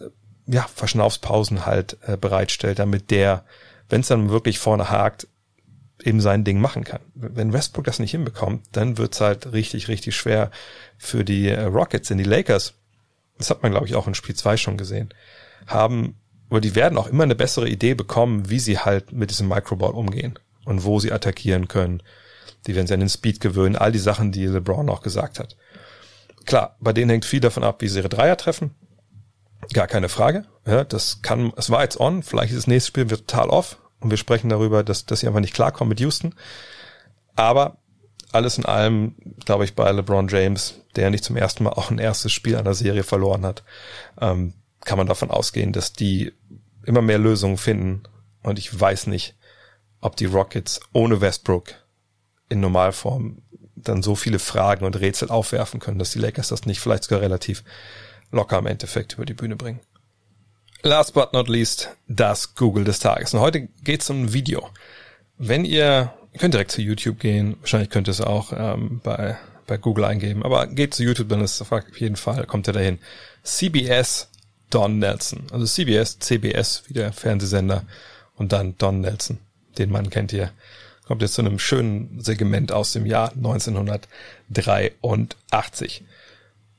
äh, 0.00 0.08
ja, 0.46 0.66
Verschnaufspausen 0.74 1.66
halt 1.66 1.98
äh, 2.06 2.16
bereitstellt, 2.16 2.78
damit 2.78 3.10
der, 3.10 3.44
wenn 3.88 4.00
es 4.00 4.08
dann 4.08 4.30
wirklich 4.30 4.58
vorne 4.58 4.90
hakt, 4.90 5.26
eben 6.02 6.20
sein 6.20 6.44
Ding 6.44 6.60
machen 6.60 6.84
kann. 6.84 7.00
Wenn 7.14 7.52
Westbrook 7.52 7.84
das 7.84 7.98
nicht 7.98 8.12
hinbekommt, 8.12 8.64
dann 8.72 8.98
wird's 8.98 9.20
halt 9.20 9.52
richtig, 9.52 9.88
richtig 9.88 10.14
schwer 10.14 10.50
für 10.98 11.24
die 11.24 11.48
äh, 11.48 11.64
Rockets. 11.64 12.08
Denn 12.08 12.18
die 12.18 12.24
Lakers, 12.24 12.74
das 13.38 13.50
hat 13.50 13.62
man, 13.62 13.72
glaube 13.72 13.86
ich, 13.86 13.94
auch 13.94 14.06
in 14.06 14.14
Spiel 14.14 14.36
2 14.36 14.56
schon 14.56 14.76
gesehen, 14.76 15.12
haben, 15.66 16.16
oder 16.48 16.60
die 16.60 16.76
werden 16.76 16.96
auch 16.96 17.08
immer 17.08 17.24
eine 17.24 17.34
bessere 17.34 17.68
Idee 17.68 17.94
bekommen, 17.94 18.48
wie 18.48 18.60
sie 18.60 18.78
halt 18.78 19.12
mit 19.12 19.30
diesem 19.30 19.48
Microball 19.48 19.90
umgehen 19.90 20.38
und 20.66 20.84
wo 20.84 21.00
sie 21.00 21.12
attackieren 21.12 21.68
können. 21.68 22.02
Die 22.66 22.74
werden 22.74 22.86
sich 22.86 22.94
an 22.94 23.00
den 23.00 23.08
Speed 23.08 23.40
gewöhnen, 23.40 23.76
all 23.76 23.92
die 23.92 23.98
Sachen, 23.98 24.32
die 24.32 24.46
LeBron 24.46 24.90
auch 24.90 25.00
gesagt 25.00 25.38
hat. 25.38 25.56
Klar, 26.44 26.76
bei 26.80 26.92
denen 26.92 27.10
hängt 27.10 27.24
viel 27.24 27.40
davon 27.40 27.64
ab, 27.64 27.80
wie 27.80 27.88
sie 27.88 28.00
ihre 28.00 28.08
Dreier 28.08 28.36
treffen. 28.36 28.74
Gar 29.72 29.86
keine 29.86 30.08
Frage. 30.08 30.44
Ja, 30.66 30.84
das 30.84 31.22
kann, 31.22 31.52
es 31.56 31.70
war 31.70 31.82
jetzt 31.82 31.98
on, 31.98 32.22
vielleicht 32.22 32.52
ist 32.52 32.58
das 32.58 32.66
nächste 32.66 32.88
Spiel 32.88 33.10
wird 33.10 33.26
total 33.26 33.48
off 33.48 33.78
und 34.00 34.10
wir 34.10 34.18
sprechen 34.18 34.48
darüber, 34.48 34.84
dass, 34.84 35.06
dass 35.06 35.20
sie 35.20 35.26
einfach 35.26 35.40
nicht 35.40 35.54
klarkommen 35.54 35.88
mit 35.88 36.00
Houston. 36.00 36.34
Aber 37.34 37.78
alles 38.32 38.58
in 38.58 38.66
allem, 38.66 39.14
glaube 39.44 39.64
ich, 39.64 39.74
bei 39.74 39.90
LeBron 39.90 40.28
James, 40.28 40.80
der 40.96 41.10
nicht 41.10 41.24
zum 41.24 41.36
ersten 41.36 41.64
Mal 41.64 41.70
auch 41.70 41.90
ein 41.90 41.98
erstes 41.98 42.32
Spiel 42.32 42.56
einer 42.56 42.74
Serie 42.74 43.04
verloren 43.04 43.46
hat, 43.46 43.62
ähm, 44.20 44.54
kann 44.84 44.98
man 44.98 45.06
davon 45.06 45.30
ausgehen, 45.30 45.72
dass 45.72 45.92
die 45.92 46.32
immer 46.84 47.02
mehr 47.02 47.18
Lösungen 47.18 47.56
finden. 47.56 48.02
Und 48.42 48.58
ich 48.58 48.78
weiß 48.78 49.08
nicht, 49.08 49.36
ob 50.00 50.16
die 50.16 50.26
Rockets 50.26 50.80
ohne 50.92 51.20
Westbrook 51.20 51.74
in 52.48 52.60
Normalform 52.60 53.42
dann 53.74 54.02
so 54.02 54.14
viele 54.14 54.38
Fragen 54.38 54.84
und 54.84 54.98
Rätsel 54.98 55.30
aufwerfen 55.30 55.80
können, 55.80 55.98
dass 55.98 56.10
die 56.10 56.18
Lakers 56.18 56.48
das 56.48 56.66
nicht 56.66 56.80
vielleicht 56.80 57.04
sogar 57.04 57.20
relativ 57.20 57.62
locker 58.30 58.58
im 58.58 58.66
Endeffekt 58.66 59.14
über 59.14 59.24
die 59.24 59.34
Bühne 59.34 59.56
bringen. 59.56 59.80
Last 60.82 61.14
but 61.14 61.32
not 61.32 61.48
least, 61.48 61.90
das 62.08 62.54
Google 62.54 62.84
des 62.84 62.98
Tages. 62.98 63.34
Und 63.34 63.40
heute 63.40 63.68
geht 63.82 64.02
es 64.02 64.10
um 64.10 64.24
ein 64.24 64.32
Video. 64.32 64.68
Wenn 65.38 65.64
ihr, 65.64 66.12
ihr 66.32 66.40
könnt 66.40 66.54
direkt 66.54 66.72
zu 66.72 66.82
YouTube 66.82 67.18
gehen, 67.18 67.56
wahrscheinlich 67.60 67.90
könnt 67.90 68.08
ihr 68.08 68.12
es 68.12 68.20
auch 68.20 68.52
ähm, 68.56 69.00
bei, 69.02 69.36
bei 69.66 69.76
Google 69.76 70.04
eingeben, 70.04 70.42
aber 70.42 70.66
geht 70.66 70.94
zu 70.94 71.02
YouTube, 71.02 71.28
dann 71.28 71.40
ist 71.40 71.60
es 71.60 71.62
auf 71.62 71.98
jeden 71.98 72.16
Fall, 72.16 72.46
kommt 72.46 72.68
ihr 72.68 72.72
dahin. 72.72 72.98
CBS 73.42 74.28
Don 74.70 74.98
Nelson. 74.98 75.46
Also 75.52 75.64
CBS, 75.64 76.18
CBS, 76.18 76.84
wie 76.88 76.94
der 76.94 77.12
Fernsehsender, 77.12 77.84
und 78.34 78.52
dann 78.52 78.76
Don 78.78 79.00
Nelson 79.00 79.38
den 79.78 79.90
Mann 79.90 80.10
kennt 80.10 80.32
ihr. 80.32 80.50
Kommt 81.06 81.22
jetzt 81.22 81.34
zu 81.34 81.42
einem 81.42 81.58
schönen 81.58 82.20
Segment 82.20 82.72
aus 82.72 82.92
dem 82.92 83.06
Jahr 83.06 83.32
1983. 83.32 86.04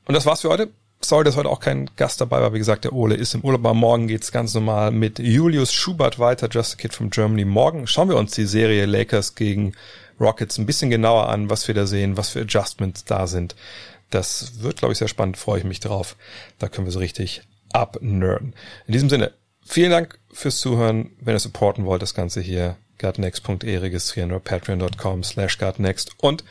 Und 0.06 0.14
das 0.14 0.26
war's 0.26 0.42
für 0.42 0.50
heute. 0.50 0.68
Sorry, 1.00 1.24
dass 1.24 1.36
heute 1.36 1.48
auch 1.48 1.60
kein 1.60 1.88
Gast 1.96 2.20
dabei 2.20 2.40
war. 2.40 2.52
Wie 2.52 2.58
gesagt, 2.58 2.84
der 2.84 2.92
Ole 2.92 3.14
ist 3.14 3.34
im 3.34 3.42
Urlaub. 3.42 3.60
Aber 3.60 3.74
morgen 3.74 4.08
geht's 4.08 4.32
ganz 4.32 4.52
normal 4.52 4.90
mit 4.90 5.18
Julius 5.18 5.72
Schubert 5.72 6.18
weiter, 6.18 6.48
Just 6.50 6.74
a 6.74 6.76
Kid 6.76 6.92
from 6.92 7.10
Germany. 7.10 7.44
Morgen 7.44 7.86
schauen 7.86 8.08
wir 8.08 8.16
uns 8.16 8.32
die 8.32 8.46
Serie 8.46 8.84
Lakers 8.84 9.34
gegen 9.34 9.74
Rockets 10.20 10.58
ein 10.58 10.66
bisschen 10.66 10.90
genauer 10.90 11.28
an, 11.28 11.50
was 11.50 11.68
wir 11.68 11.74
da 11.74 11.86
sehen, 11.86 12.16
was 12.16 12.30
für 12.30 12.40
Adjustments 12.40 13.04
da 13.04 13.26
sind. 13.26 13.54
Das 14.10 14.62
wird, 14.62 14.78
glaube 14.78 14.92
ich, 14.92 14.98
sehr 14.98 15.08
spannend. 15.08 15.36
Freue 15.36 15.58
ich 15.58 15.64
mich 15.64 15.80
drauf. 15.80 16.16
Da 16.58 16.68
können 16.68 16.86
wir 16.86 16.92
so 16.92 16.98
richtig 16.98 17.42
abnerden. 17.72 18.54
In 18.86 18.92
diesem 18.92 19.08
Sinne, 19.08 19.32
vielen 19.64 19.90
Dank 19.90 20.18
fürs 20.32 20.58
Zuhören. 20.58 21.10
Wenn 21.20 21.36
ihr 21.36 21.40
supporten 21.40 21.84
wollt, 21.84 22.02
das 22.02 22.14
Ganze 22.14 22.40
hier, 22.40 22.76
gutnext.de 22.98 23.76
registrieren 23.78 24.32
oder 24.32 24.40
patreon.com 24.40 25.22
slash 25.22 25.58
gutnext. 25.58 26.12
Und 26.18 26.44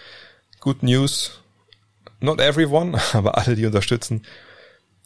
Good 0.60 0.84
News, 0.84 1.40
not 2.20 2.42
everyone, 2.42 3.00
aber 3.14 3.38
alle, 3.38 3.56
die 3.56 3.66
unterstützen. 3.66 4.24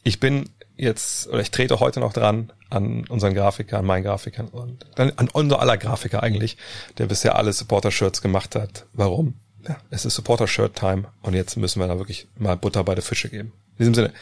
Ich 0.03 0.19
bin 0.19 0.49
jetzt, 0.77 1.27
oder 1.27 1.41
ich 1.41 1.51
trete 1.51 1.79
heute 1.79 1.99
noch 1.99 2.13
dran 2.13 2.51
an 2.69 3.05
unseren 3.07 3.33
Grafiker, 3.33 3.79
an 3.79 3.85
meinen 3.85 4.03
Grafikern 4.03 4.47
und 4.47 4.85
dann 4.95 5.11
an 5.17 5.29
unser 5.29 5.59
aller 5.59 5.77
Grafiker 5.77 6.23
eigentlich, 6.23 6.57
der 6.97 7.07
bisher 7.07 7.35
alle 7.35 7.53
Supporter-Shirts 7.53 8.21
gemacht 8.21 8.55
hat. 8.55 8.85
Warum? 8.93 9.35
Ja, 9.67 9.77
es 9.91 10.05
ist 10.05 10.15
Supporter-Shirt-Time 10.15 11.05
und 11.21 11.33
jetzt 11.33 11.57
müssen 11.57 11.79
wir 11.79 11.87
da 11.87 11.97
wirklich 11.99 12.27
mal 12.37 12.57
Butter 12.57 12.83
bei 12.83 12.95
der 12.95 13.03
Fische 13.03 13.29
geben. 13.29 13.51
In 13.73 13.77
diesem 13.79 13.93
Sinne, 13.93 14.13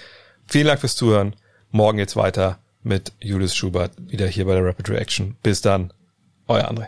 vielen 0.48 0.68
Dank 0.68 0.82
fürs 0.82 0.96
Zuhören. 0.96 1.36
Morgen 1.72 1.98
geht's 1.98 2.16
weiter 2.16 2.60
mit 2.84 3.14
Julius 3.22 3.56
Schubert 3.56 3.94
wieder 3.98 4.28
hier 4.28 4.46
bei 4.46 4.56
der 4.56 4.66
Rapid 4.66 4.90
Reaction. 4.90 5.38
Bis 5.44 5.62
dann, 5.62 5.94
euer 6.48 6.70
André. 6.70 6.88